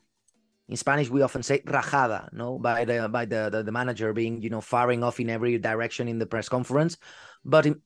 In 0.69 0.77
Spanish, 0.77 1.09
we 1.09 1.21
often 1.21 1.43
say 1.43 1.59
rajada, 1.59 2.31
no, 2.31 2.57
by 2.57 2.85
the 2.85 3.09
by 3.09 3.25
the, 3.25 3.49
the, 3.51 3.61
the 3.63 3.71
manager 3.71 4.13
being, 4.13 4.41
you 4.41 4.49
know, 4.49 4.61
firing 4.61 5.03
off 5.03 5.19
in 5.19 5.29
every 5.29 5.57
direction 5.57 6.07
in 6.07 6.17
the 6.17 6.25
press 6.25 6.47
conference. 6.47 6.97
But 7.43 7.65
in, 7.65 7.81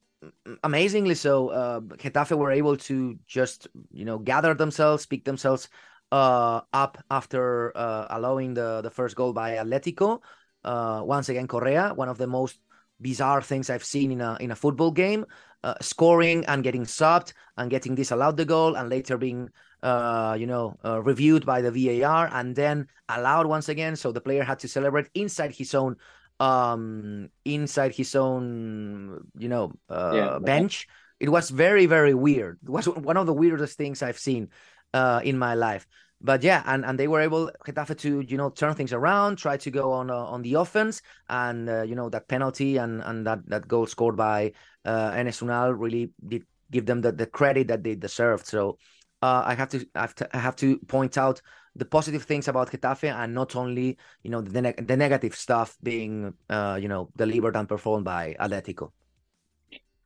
amazingly 0.63 1.15
so, 1.15 1.49
uh, 1.49 1.79
Getafe 1.79 2.37
were 2.37 2.51
able 2.51 2.77
to 2.77 3.17
just, 3.27 3.67
you 3.91 4.05
know, 4.05 4.19
gather 4.19 4.53
themselves, 4.53 5.05
pick 5.05 5.25
themselves 5.25 5.67
uh, 6.11 6.61
up 6.73 7.03
after 7.09 7.75
uh, 7.75 8.07
allowing 8.09 8.53
the 8.53 8.81
the 8.81 8.91
first 8.91 9.15
goal 9.15 9.33
by 9.33 9.55
Atletico, 9.55 10.21
uh, 10.63 11.01
once 11.03 11.29
again, 11.29 11.47
Correa, 11.47 11.93
one 11.95 12.09
of 12.09 12.17
the 12.17 12.27
most 12.27 12.59
bizarre 13.01 13.41
things 13.41 13.69
I've 13.69 13.83
seen 13.83 14.11
in 14.11 14.21
a 14.21 14.37
in 14.39 14.51
a 14.51 14.55
football 14.55 14.91
game, 14.91 15.25
uh, 15.65 15.73
scoring 15.81 16.45
and 16.45 16.63
getting 16.63 16.85
subbed 16.85 17.33
and 17.57 17.71
getting 17.71 17.95
disallowed 17.95 18.37
the 18.37 18.45
goal 18.45 18.75
and 18.75 18.87
later 18.89 19.17
being 19.17 19.49
uh, 19.81 20.37
you 20.39 20.45
know 20.45 20.77
uh, 20.85 21.01
reviewed 21.01 21.45
by 21.45 21.61
the 21.61 21.71
VAR 21.71 22.29
and 22.31 22.55
then 22.55 22.87
allowed 23.09 23.47
once 23.47 23.67
again. 23.67 23.95
So 23.95 24.11
the 24.11 24.21
player 24.21 24.43
had 24.43 24.59
to 24.59 24.67
celebrate 24.67 25.09
inside 25.13 25.55
his 25.55 25.73
own 25.73 25.97
um 26.41 27.29
inside 27.45 27.95
his 27.95 28.13
own 28.13 29.25
you 29.37 29.49
know 29.49 29.73
uh, 29.89 30.11
yeah, 30.15 30.39
bench. 30.39 30.87
It 31.19 31.29
was 31.29 31.49
very 31.49 31.87
very 31.87 32.13
weird. 32.13 32.59
It 32.63 32.69
was 32.69 32.85
one 32.87 33.17
of 33.17 33.25
the 33.25 33.33
weirdest 33.33 33.77
things 33.77 34.03
I've 34.03 34.19
seen 34.19 34.49
uh, 34.93 35.21
in 35.23 35.37
my 35.37 35.55
life 35.55 35.87
but 36.21 36.43
yeah, 36.43 36.63
and, 36.65 36.85
and 36.85 36.99
they 36.99 37.07
were 37.07 37.21
able 37.21 37.51
Getafe 37.65 37.97
to 37.99 38.21
you 38.21 38.37
know 38.37 38.49
turn 38.49 38.73
things 38.73 38.93
around, 38.93 39.37
try 39.37 39.57
to 39.57 39.71
go 39.71 39.91
on 39.91 40.09
uh, 40.09 40.15
on 40.15 40.41
the 40.41 40.55
offense, 40.55 41.01
and 41.29 41.69
uh, 41.69 41.83
you 41.83 41.95
know 41.95 42.09
that 42.09 42.27
penalty 42.27 42.77
and 42.77 43.01
and 43.01 43.27
that 43.27 43.39
that 43.47 43.67
goal 43.67 43.85
scored 43.85 44.15
by 44.15 44.53
uh, 44.85 45.11
Enes 45.11 45.41
Unal 45.41 45.73
really 45.77 46.11
did 46.27 46.43
give 46.71 46.85
them 46.85 47.01
the, 47.01 47.11
the 47.11 47.27
credit 47.27 47.67
that 47.67 47.83
they 47.83 47.95
deserved. 47.95 48.45
So 48.45 48.77
uh, 49.21 49.43
I 49.45 49.53
have 49.55 49.69
to 49.69 49.85
I 49.95 50.01
have 50.01 50.15
to 50.15 50.35
I 50.35 50.39
have 50.39 50.55
to 50.57 50.77
point 50.87 51.17
out 51.17 51.41
the 51.75 51.85
positive 51.85 52.23
things 52.23 52.47
about 52.47 52.71
Getafe 52.71 53.13
and 53.13 53.33
not 53.33 53.55
only 53.55 53.97
you 54.23 54.31
know 54.31 54.41
the 54.41 54.73
the 54.77 54.97
negative 54.97 55.35
stuff 55.35 55.77
being 55.83 56.33
uh, 56.49 56.79
you 56.81 56.87
know 56.87 57.09
delivered 57.17 57.55
and 57.55 57.67
performed 57.67 58.05
by 58.05 58.35
Atletico. 58.39 58.91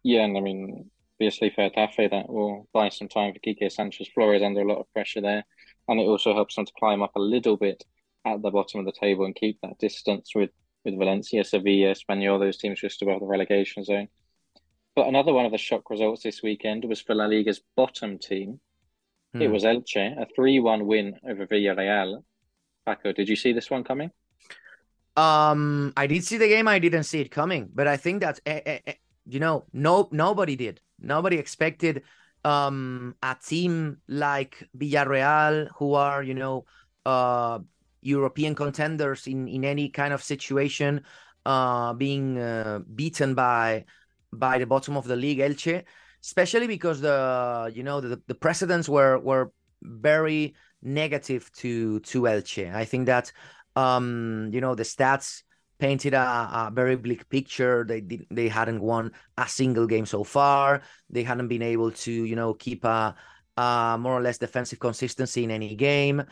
Yeah, 0.04 0.24
and 0.24 0.38
I 0.38 0.42
mean 0.42 0.90
obviously 1.16 1.50
for 1.50 1.70
Getafe 1.70 2.10
that 2.10 2.30
will 2.30 2.68
buy 2.74 2.90
some 2.90 3.10
time 3.10 3.34
for 3.34 3.40
Quique 3.40 3.72
Sanchez 3.72 4.08
Flores 4.14 4.42
under 4.42 4.62
a 4.62 4.68
lot 4.68 4.80
of 4.80 4.92
pressure 4.94 5.22
there 5.22 5.46
and 5.90 6.00
it 6.00 6.04
also 6.04 6.34
helps 6.34 6.56
them 6.56 6.66
to 6.66 6.74
climb 6.78 7.02
up 7.02 7.16
a 7.16 7.20
little 7.20 7.58
bit 7.58 7.84
at 8.26 8.42
the 8.42 8.52
bottom 8.52 8.80
of 8.80 8.86
the 8.86 9.00
table 9.00 9.26
and 9.26 9.36
keep 9.36 9.60
that 9.62 9.80
distance 9.80 10.34
with 10.36 10.52
with 10.86 10.98
Valencia, 10.98 11.44
Sevilla, 11.44 11.94
Espanyol, 11.94 12.40
those 12.40 12.58
teams 12.58 12.80
just 12.80 13.02
above 13.02 13.20
the 13.20 13.26
relegation 13.26 13.84
zone. 13.84 14.08
But 14.96 15.08
another 15.08 15.34
one 15.34 15.46
of 15.46 15.52
the 15.52 15.58
shock 15.58 15.90
results 15.90 16.24
this 16.24 16.42
weekend 16.42 16.86
was 16.86 17.02
for 17.02 17.16
La 17.16 17.26
Liga's 17.26 17.62
bottom 17.76 18.18
team. 18.18 18.62
Hmm. 19.34 19.42
It 19.42 19.52
was 19.52 19.64
Elche, 19.64 20.18
a 20.18 20.26
3 20.34 20.60
1 20.60 20.86
win 20.86 21.20
over 21.28 21.46
Villarreal. 21.46 22.24
Paco, 22.86 23.12
did 23.12 23.28
you 23.28 23.36
see 23.36 23.52
this 23.52 23.70
one 23.70 23.84
coming? 23.84 24.12
Um, 25.18 25.92
I 25.98 26.08
did 26.08 26.24
see 26.24 26.38
the 26.38 26.48
game. 26.48 26.68
I 26.68 26.80
didn't 26.80 27.04
see 27.04 27.20
it 27.20 27.30
coming, 27.30 27.70
but 27.74 27.88
I 27.88 27.98
think 27.98 28.22
that's, 28.22 28.40
eh, 28.46 28.62
eh, 28.66 28.80
eh, 28.88 28.94
you 29.26 29.40
know, 29.40 29.66
no, 29.74 30.08
nobody 30.12 30.56
did. 30.56 30.80
Nobody 30.98 31.38
expected 31.38 32.04
um, 32.44 33.16
a 33.22 33.36
team 33.46 33.98
like 34.08 34.68
Villarreal, 34.78 35.70
who 35.78 35.94
are 35.94 36.24
you 36.24 36.34
know 36.34 36.66
uh, 37.06 37.60
European 38.02 38.56
contenders 38.56 39.28
in 39.28 39.48
in 39.48 39.66
any 39.66 39.90
kind 39.90 40.14
of 40.14 40.24
situation, 40.24 41.04
uh, 41.46 41.94
being 41.94 42.38
uh, 42.38 42.80
beaten 42.96 43.34
by 43.36 43.86
by 44.32 44.58
the 44.60 44.66
bottom 44.66 44.96
of 44.96 45.06
the 45.06 45.16
league, 45.16 45.40
Elche, 45.40 45.84
especially 46.24 46.68
because 46.68 47.02
the 47.02 47.72
you 47.74 47.84
know 47.84 48.02
the 48.02 48.22
the 48.28 48.36
precedents 48.36 48.88
were 48.88 49.20
were 49.20 49.52
very 49.82 50.56
negative 50.82 51.52
to 51.54 52.00
to 52.02 52.22
Elche. 52.22 52.74
I 52.74 52.86
think 52.86 53.06
that 53.08 53.32
um, 53.76 54.50
you 54.54 54.62
know 54.62 54.76
the 54.76 54.84
stats 54.84 55.44
painted 55.80 56.14
a, 56.14 56.20
a, 56.20 56.72
very 56.74 56.96
bleak 56.96 57.28
picture. 57.30 57.86
They 57.88 58.02
did, 58.02 58.28
they 58.30 58.48
hadn't 58.50 58.82
won 58.82 59.12
a 59.38 59.48
single 59.48 59.88
game 59.88 60.06
so 60.06 60.24
far. 60.24 60.82
They 61.10 61.24
hadn't 61.24 61.48
been 61.48 61.62
able 61.62 61.92
to, 61.92 62.12
you 62.12 62.36
know, 62.36 62.54
keep 62.54 62.84
a, 62.84 63.16
a 63.58 63.98
more 64.00 64.14
or 64.14 64.22
less 64.22 64.38
defensive 64.38 64.80
consistency 64.80 65.44
in 65.44 65.52
any 65.52 65.76
game. 65.76 66.24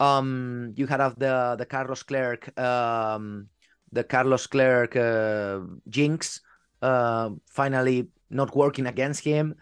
Um, 0.00 0.72
you 0.76 0.86
had 0.86 1.00
of 1.00 1.18
the 1.18 1.56
the 1.58 1.66
Carlos 1.66 2.02
Clerc, 2.02 2.58
um, 2.58 3.48
the 3.92 4.04
Carlos 4.04 4.46
Clerc 4.46 4.96
uh, 4.96 5.60
jinx, 5.88 6.40
uh, 6.80 7.30
finally 7.46 8.08
not 8.30 8.56
working 8.56 8.86
against 8.86 9.22
him. 9.22 9.54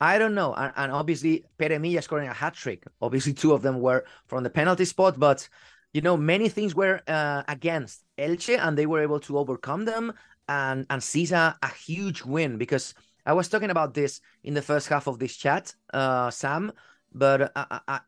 I 0.00 0.18
don't 0.18 0.34
know, 0.34 0.52
and, 0.54 0.72
and 0.76 0.92
obviously 0.92 1.44
Pere 1.58 1.78
Milla 1.78 2.02
scoring 2.02 2.28
a 2.28 2.34
hat 2.34 2.54
trick. 2.54 2.84
Obviously, 3.00 3.32
two 3.32 3.52
of 3.52 3.62
them 3.62 3.80
were 3.80 4.04
from 4.26 4.42
the 4.42 4.50
penalty 4.50 4.84
spot, 4.84 5.18
but 5.18 5.48
you 5.92 6.00
know, 6.00 6.16
many 6.16 6.48
things 6.48 6.74
were 6.74 7.00
uh, 7.06 7.42
against 7.48 8.04
Elche, 8.18 8.58
and 8.58 8.76
they 8.76 8.86
were 8.86 9.02
able 9.02 9.20
to 9.20 9.38
overcome 9.38 9.84
them 9.84 10.12
and 10.48 10.86
and 10.90 11.02
seize 11.02 11.32
a, 11.32 11.56
a, 11.62 11.68
huge 11.68 12.22
win. 12.22 12.58
Because 12.58 12.94
I 13.26 13.32
was 13.34 13.48
talking 13.48 13.70
about 13.70 13.94
this 13.94 14.20
in 14.42 14.54
the 14.54 14.62
first 14.62 14.88
half 14.88 15.06
of 15.06 15.18
this 15.18 15.36
chat, 15.36 15.74
uh, 15.92 16.30
Sam, 16.30 16.72
but 17.12 17.52
I, 17.54 17.80
I, 17.86 18.00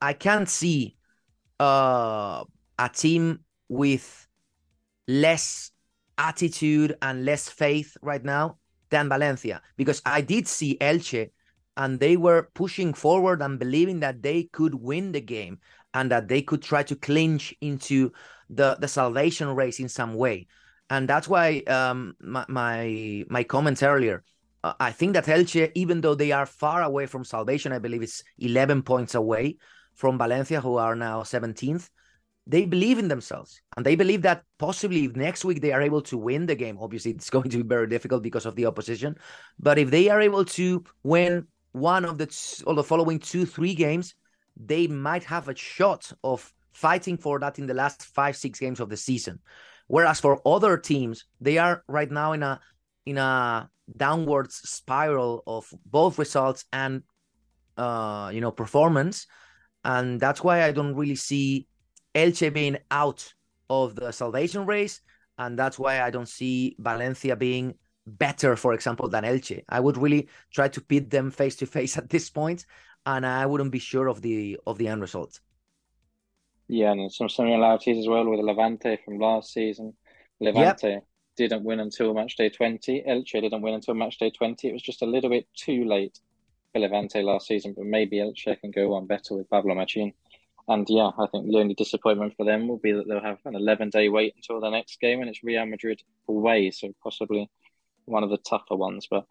I 0.00 0.12
can't 0.12 0.48
see 0.48 0.96
uh, 1.60 2.44
a 2.78 2.88
team 2.88 3.40
with 3.68 4.26
less 5.06 5.72
attitude 6.16 6.96
and 7.02 7.24
less 7.24 7.48
faith 7.48 7.96
right 8.02 8.24
now 8.24 8.58
than 8.90 9.08
Valencia. 9.08 9.60
Because 9.76 10.00
I 10.06 10.20
did 10.20 10.46
see 10.46 10.78
Elche 10.80 11.30
and 11.76 12.00
they 12.00 12.16
were 12.16 12.50
pushing 12.54 12.92
forward 12.92 13.40
and 13.42 13.58
believing 13.58 14.00
that 14.00 14.22
they 14.22 14.44
could 14.44 14.74
win 14.74 15.12
the 15.12 15.20
game 15.20 15.58
and 15.98 16.10
that 16.10 16.28
they 16.28 16.42
could 16.42 16.62
try 16.62 16.82
to 16.84 16.96
clinch 16.96 17.54
into 17.60 18.12
the 18.48 18.76
the 18.80 18.88
salvation 18.88 19.48
race 19.54 19.78
in 19.80 19.88
some 19.88 20.14
way. 20.14 20.46
And 20.90 21.06
that's 21.06 21.28
why 21.28 21.58
um, 21.66 22.14
my, 22.18 22.46
my, 22.48 23.24
my 23.28 23.44
comments 23.44 23.82
earlier 23.82 24.24
uh, 24.64 24.74
i 24.80 24.90
think 24.90 25.12
that 25.12 25.26
elche 25.26 25.70
even 25.74 26.00
though 26.00 26.14
they 26.14 26.32
are 26.32 26.46
far 26.46 26.82
away 26.82 27.06
from 27.06 27.24
salvation 27.24 27.72
i 27.72 27.78
believe 27.78 28.02
it's 28.02 28.22
11 28.38 28.82
points 28.82 29.14
away 29.14 29.56
from 29.94 30.18
valencia 30.18 30.60
who 30.60 30.76
are 30.76 30.96
now 30.96 31.22
17th 31.22 31.88
they 32.50 32.64
believe 32.64 32.98
in 32.98 33.08
themselves. 33.08 33.60
And 33.76 33.84
they 33.84 33.94
believe 33.94 34.22
that 34.22 34.42
possibly 34.58 35.04
if 35.04 35.14
next 35.14 35.44
week 35.44 35.60
they 35.60 35.72
are 35.72 35.82
able 35.82 36.00
to 36.02 36.16
win 36.16 36.46
the 36.46 36.54
game 36.54 36.78
obviously 36.80 37.12
it's 37.12 37.30
going 37.36 37.50
to 37.50 37.58
be 37.58 37.62
very 37.62 37.86
difficult 37.86 38.22
because 38.22 38.46
of 38.46 38.56
the 38.56 38.66
opposition 38.66 39.16
but 39.58 39.78
if 39.78 39.90
they 39.90 40.08
are 40.08 40.20
able 40.20 40.44
to 40.44 40.82
win 41.02 41.46
one 41.72 42.04
of 42.04 42.16
the 42.18 42.62
or 42.66 42.74
the 42.74 42.82
following 42.82 43.18
two 43.18 43.44
three 43.44 43.74
games 43.74 44.14
they 44.58 44.86
might 44.86 45.24
have 45.24 45.48
a 45.48 45.56
shot 45.56 46.12
of 46.24 46.52
fighting 46.72 47.16
for 47.16 47.38
that 47.38 47.58
in 47.58 47.66
the 47.66 47.74
last 47.74 48.04
five 48.04 48.36
six 48.36 48.58
games 48.58 48.80
of 48.80 48.88
the 48.88 48.96
season. 48.96 49.38
Whereas 49.86 50.20
for 50.20 50.40
other 50.46 50.76
teams 50.76 51.24
they 51.40 51.58
are 51.58 51.82
right 51.88 52.10
now 52.10 52.32
in 52.32 52.42
a 52.42 52.60
in 53.06 53.18
a 53.18 53.70
downwards 53.96 54.56
spiral 54.56 55.42
of 55.46 55.66
both 55.86 56.18
results 56.18 56.64
and 56.72 57.02
uh 57.76 58.30
you 58.32 58.40
know 58.40 58.50
performance. 58.50 59.26
And 59.84 60.20
that's 60.20 60.42
why 60.42 60.64
i 60.64 60.72
don't 60.72 60.94
really 60.94 61.16
see 61.16 61.66
elche 62.14 62.52
being 62.52 62.78
out 62.90 63.32
of 63.70 63.94
the 63.94 64.12
salvation 64.12 64.66
race. 64.66 65.00
And 65.38 65.58
that's 65.58 65.78
why 65.78 66.02
i 66.02 66.10
don't 66.10 66.28
see 66.28 66.76
valencia 66.78 67.36
being 67.36 67.74
better 68.06 68.56
for 68.56 68.72
example 68.72 69.08
than 69.08 69.24
elche. 69.24 69.62
I 69.68 69.80
would 69.80 69.96
really 69.96 70.28
try 70.52 70.68
to 70.68 70.80
pit 70.80 71.10
them 71.10 71.30
face 71.30 71.56
to 71.56 71.66
face 71.66 71.96
at 71.98 72.10
this 72.10 72.28
point 72.28 72.66
and 73.06 73.26
I 73.26 73.46
wouldn't 73.46 73.72
be 73.72 73.78
sure 73.78 74.08
of 74.08 74.22
the 74.22 74.58
of 74.66 74.78
the 74.78 74.88
end 74.88 75.00
result. 75.00 75.40
Yeah, 76.68 76.92
and 76.92 77.10
some 77.12 77.28
similarities 77.28 77.98
as 77.98 78.08
well 78.08 78.28
with 78.28 78.40
Levante 78.40 78.98
from 79.04 79.18
last 79.18 79.52
season. 79.52 79.94
Levante 80.40 80.88
yep. 80.88 81.04
didn't 81.36 81.64
win 81.64 81.80
until 81.80 82.12
match 82.12 82.36
day 82.36 82.50
20. 82.50 83.04
Elche 83.08 83.40
didn't 83.40 83.62
win 83.62 83.74
until 83.74 83.94
match 83.94 84.18
day 84.18 84.30
20. 84.30 84.68
It 84.68 84.72
was 84.72 84.82
just 84.82 85.02
a 85.02 85.06
little 85.06 85.30
bit 85.30 85.46
too 85.56 85.84
late 85.84 86.20
for 86.72 86.80
Levante 86.80 87.22
last 87.22 87.46
season, 87.46 87.72
but 87.74 87.86
maybe 87.86 88.18
Elche 88.18 88.60
can 88.60 88.70
go 88.70 88.94
on 88.94 89.06
better 89.06 89.34
with 89.34 89.48
Pablo 89.48 89.74
Machin. 89.74 90.12
And 90.68 90.86
yeah, 90.90 91.10
I 91.18 91.26
think 91.32 91.46
the 91.46 91.56
only 91.58 91.74
disappointment 91.74 92.34
for 92.36 92.44
them 92.44 92.68
will 92.68 92.78
be 92.78 92.92
that 92.92 93.08
they'll 93.08 93.22
have 93.22 93.38
an 93.46 93.56
11 93.56 93.88
day 93.88 94.10
wait 94.10 94.34
until 94.36 94.60
the 94.60 94.68
next 94.68 95.00
game, 95.00 95.20
and 95.20 95.30
it's 95.30 95.42
Real 95.42 95.64
Madrid 95.64 96.02
away, 96.28 96.70
so 96.70 96.92
possibly 97.02 97.48
one 98.04 98.22
of 98.22 98.28
the 98.28 98.36
tougher 98.36 98.76
ones. 98.76 99.06
But 99.10 99.24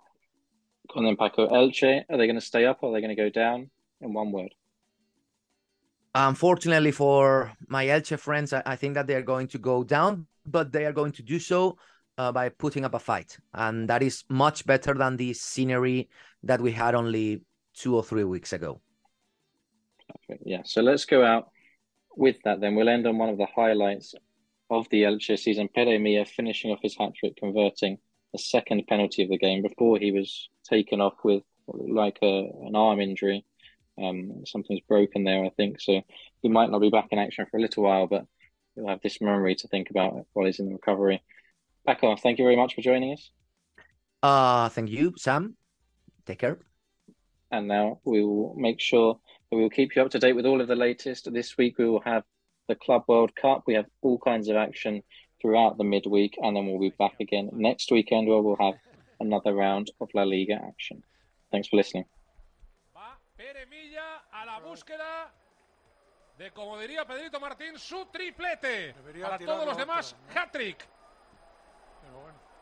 on 0.95 1.04
then, 1.04 1.15
Paco, 1.15 1.47
Elche, 1.47 2.04
are 2.10 2.17
they 2.17 2.28
going 2.28 2.39
to 2.39 2.41
stay 2.41 2.65
up 2.65 2.80
or 2.82 2.89
are 2.89 2.93
they 2.93 3.02
going 3.02 3.15
to 3.15 3.21
go 3.21 3.30
down? 3.30 3.69
In 4.02 4.13
one 4.13 4.32
word. 4.32 4.54
Unfortunately 6.13 6.91
for 6.91 7.52
my 7.67 7.86
Elche 7.86 8.19
friends, 8.19 8.54
I, 8.54 8.62
I 8.65 8.76
think 8.76 8.93
that 8.93 9.08
they 9.08 9.15
are 9.15 9.21
going 9.23 9.47
to 9.50 9.58
go 9.58 9.84
down, 9.84 10.28
but 10.45 10.71
they 10.71 10.86
are 10.86 10.93
going 10.93 11.12
to 11.13 11.23
do 11.23 11.39
so 11.39 11.78
uh, 12.17 12.32
by 12.32 12.50
putting 12.50 12.86
up 12.86 12.93
a 12.93 13.00
fight. 13.00 13.38
And 13.54 13.88
that 13.89 14.04
is 14.04 14.23
much 14.30 14.65
better 14.65 14.93
than 14.93 15.17
the 15.17 15.34
scenery 15.34 16.10
that 16.43 16.62
we 16.62 16.71
had 16.71 16.95
only 16.95 17.43
two 17.73 17.95
or 17.95 18.04
three 18.04 18.23
weeks 18.23 18.54
ago. 18.54 18.82
Perfect. 20.08 20.43
Yeah. 20.45 20.62
So 20.63 20.82
let's 20.82 21.06
go 21.06 21.23
out 21.23 21.50
with 22.15 22.38
that 22.43 22.62
then. 22.62 22.76
We'll 22.76 22.89
end 22.89 23.06
on 23.08 23.17
one 23.17 23.30
of 23.30 23.38
the 23.38 23.47
highlights 23.56 24.15
of 24.69 24.88
the 24.89 25.04
Elche 25.04 25.38
season. 25.38 25.69
Pere 25.73 26.00
Milla 26.00 26.26
finishing 26.26 26.71
off 26.71 26.80
his 26.82 26.97
hat 26.97 27.13
trick, 27.15 27.36
converting 27.38 27.97
a 28.36 28.38
second 28.38 28.86
penalty 28.88 29.24
of 29.24 29.30
the 29.30 29.38
game 29.38 29.62
before 29.62 29.98
he 29.98 30.12
was 30.12 30.50
taken 30.70 31.02
off 31.02 31.16
with 31.24 31.44
like 31.68 32.20
a, 32.22 32.50
an 32.66 32.76
arm 32.76 33.00
injury. 33.00 33.46
Um, 34.02 34.44
something's 34.46 34.82
broken 34.88 35.24
there, 35.24 35.44
I 35.44 35.50
think. 35.50 35.82
So 35.82 36.02
he 36.42 36.50
might 36.50 36.70
not 36.70 36.82
be 36.82 36.90
back 36.90 37.08
in 37.12 37.20
action 37.20 37.46
for 37.50 37.58
a 37.58 37.62
little 37.62 37.84
while, 37.84 38.08
but 38.08 38.26
he'll 38.76 38.88
have 38.88 39.02
this 39.02 39.22
memory 39.22 39.56
to 39.56 39.68
think 39.68 39.90
about 39.90 40.26
while 40.34 40.46
he's 40.46 40.60
in 40.60 40.68
the 40.68 40.74
recovery. 40.74 41.22
Paco, 41.86 42.16
thank 42.16 42.38
you 42.38 42.46
very 42.46 42.58
much 42.58 42.76
for 42.76 42.82
joining 42.82 43.13
us. 43.13 43.32
Uh, 44.22 44.70
thank 44.70 44.90
you, 44.90 45.13
Sam. 45.18 45.56
Take 46.26 46.40
care. 46.40 46.60
And 47.50 47.68
now 47.68 48.00
we 48.04 48.24
will 48.24 48.54
make 48.58 48.82
sure 48.82 49.20
that 49.50 49.56
we 49.56 49.63
will 49.63 49.70
keep 49.70 49.96
you 49.96 50.02
up 50.02 50.12
to 50.12 50.20
date 50.20 50.36
with 50.36 50.46
all 50.46 50.60
of 50.60 50.68
the 50.68 50.76
latest. 50.76 51.32
This 51.32 51.58
week 51.58 51.78
we 51.78 51.88
will 51.88 52.02
have 52.02 52.24
the 52.68 52.76
Club 52.76 53.04
World 53.08 53.34
Cup. 53.36 53.63
We 53.66 53.76
have 53.76 53.86
all 54.02 54.18
kinds 54.18 54.50
of 54.50 54.58
action 54.58 55.02
throughout 55.41 55.78
the 55.78 55.84
midweek, 55.84 56.38
and 56.41 56.56
then 56.56 56.67
we'll 56.67 56.80
be 56.80 56.93
back 56.97 57.15
again 57.19 57.50
next 57.54 57.91
weekend 57.91 58.28
where 58.28 58.41
we'll 58.41 58.58
have 58.58 58.76
another 59.19 59.54
round 59.54 59.91
of 60.00 60.10
La 60.13 60.23
Liga 60.23 60.56
action. 60.67 61.04
Thanks 61.52 61.67
for 61.67 61.78
listening. 61.78 62.06
a 64.32 64.45
la 64.45 64.60
búsqueda 64.60 65.34
de, 66.38 66.52
como 66.52 66.78
diría 66.78 67.06
Pedrito 67.06 67.39
Martín, 67.39 67.78
su 67.80 68.06
triplete. 68.06 68.93
Para 69.21 69.39
todos 69.39 69.65
los 69.65 69.78
demás, 69.78 70.15
hat-trick. 70.34 70.88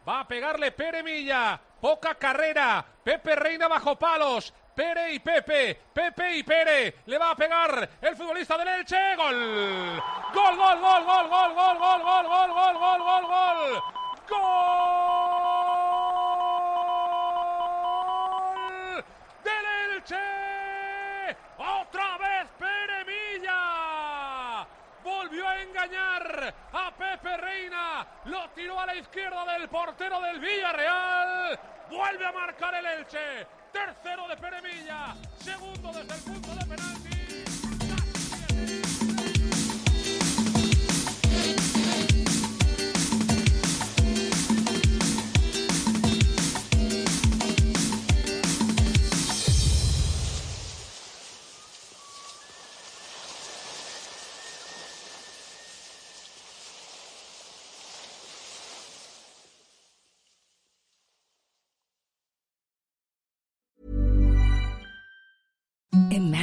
Va 0.07 0.21
a 0.21 0.27
pegarle 0.27 0.71
Pere 0.71 1.03
Milla. 1.03 1.59
Poca 1.81 2.15
carrera. 2.15 2.85
Pepe 3.03 3.35
Reina 3.35 3.67
bajo 3.67 3.97
palos. 3.97 4.53
Pere 4.75 5.13
y 5.13 5.19
Pepe. 5.19 5.73
Pepe 5.93 6.35
y 6.35 6.43
Pere. 6.43 6.95
Le 7.05 7.17
va 7.17 7.31
a 7.31 7.35
pegar 7.35 7.89
el 8.01 8.15
futbolista 8.17 8.57
del 8.57 8.67
Elche. 8.67 9.15
Gol. 9.15 10.01
Gol, 10.33 10.57
gol, 10.57 10.79
gol, 10.81 11.05
gol, 11.05 11.29
gol, 11.29 11.53
gol, 11.53 11.77
gol, 11.79 12.01
gol, 12.03 12.27
gol, 12.27 12.49
gol, 12.49 12.77
gol, 12.77 12.99
gol, 12.99 13.25
gol. 13.25 13.81
Gol 14.27 14.65
del 19.43 19.65
Elche. 19.93 21.37
Otra 21.57 22.17
vez 22.17 22.47
Pere 22.59 23.05
Milla. 23.05 24.67
Volvió 25.05 25.47
a 25.47 25.61
engañar 25.61 26.53
a 26.73 26.91
Pepe 26.91 27.37
Reina. 27.37 28.05
Lo 28.25 28.49
tiró 28.49 28.77
a 28.77 28.85
la 28.87 28.95
izquierda 28.95 29.45
del 29.53 29.69
portero 29.69 30.19
del 30.19 30.39
Villarreal. 30.39 31.74
Vuelve 31.89 32.25
a 32.25 32.31
marcar 32.31 32.73
el 32.75 32.85
Elche. 32.85 33.47
Tercero 33.71 34.27
de 34.27 34.37
Pere 34.37 34.61
Milla. 34.61 35.15
Segundo 35.39 35.91
desde 35.93 36.15
el 36.15 36.21
punto 36.21 36.55
de 36.55 36.65
penalti. 36.65 37.14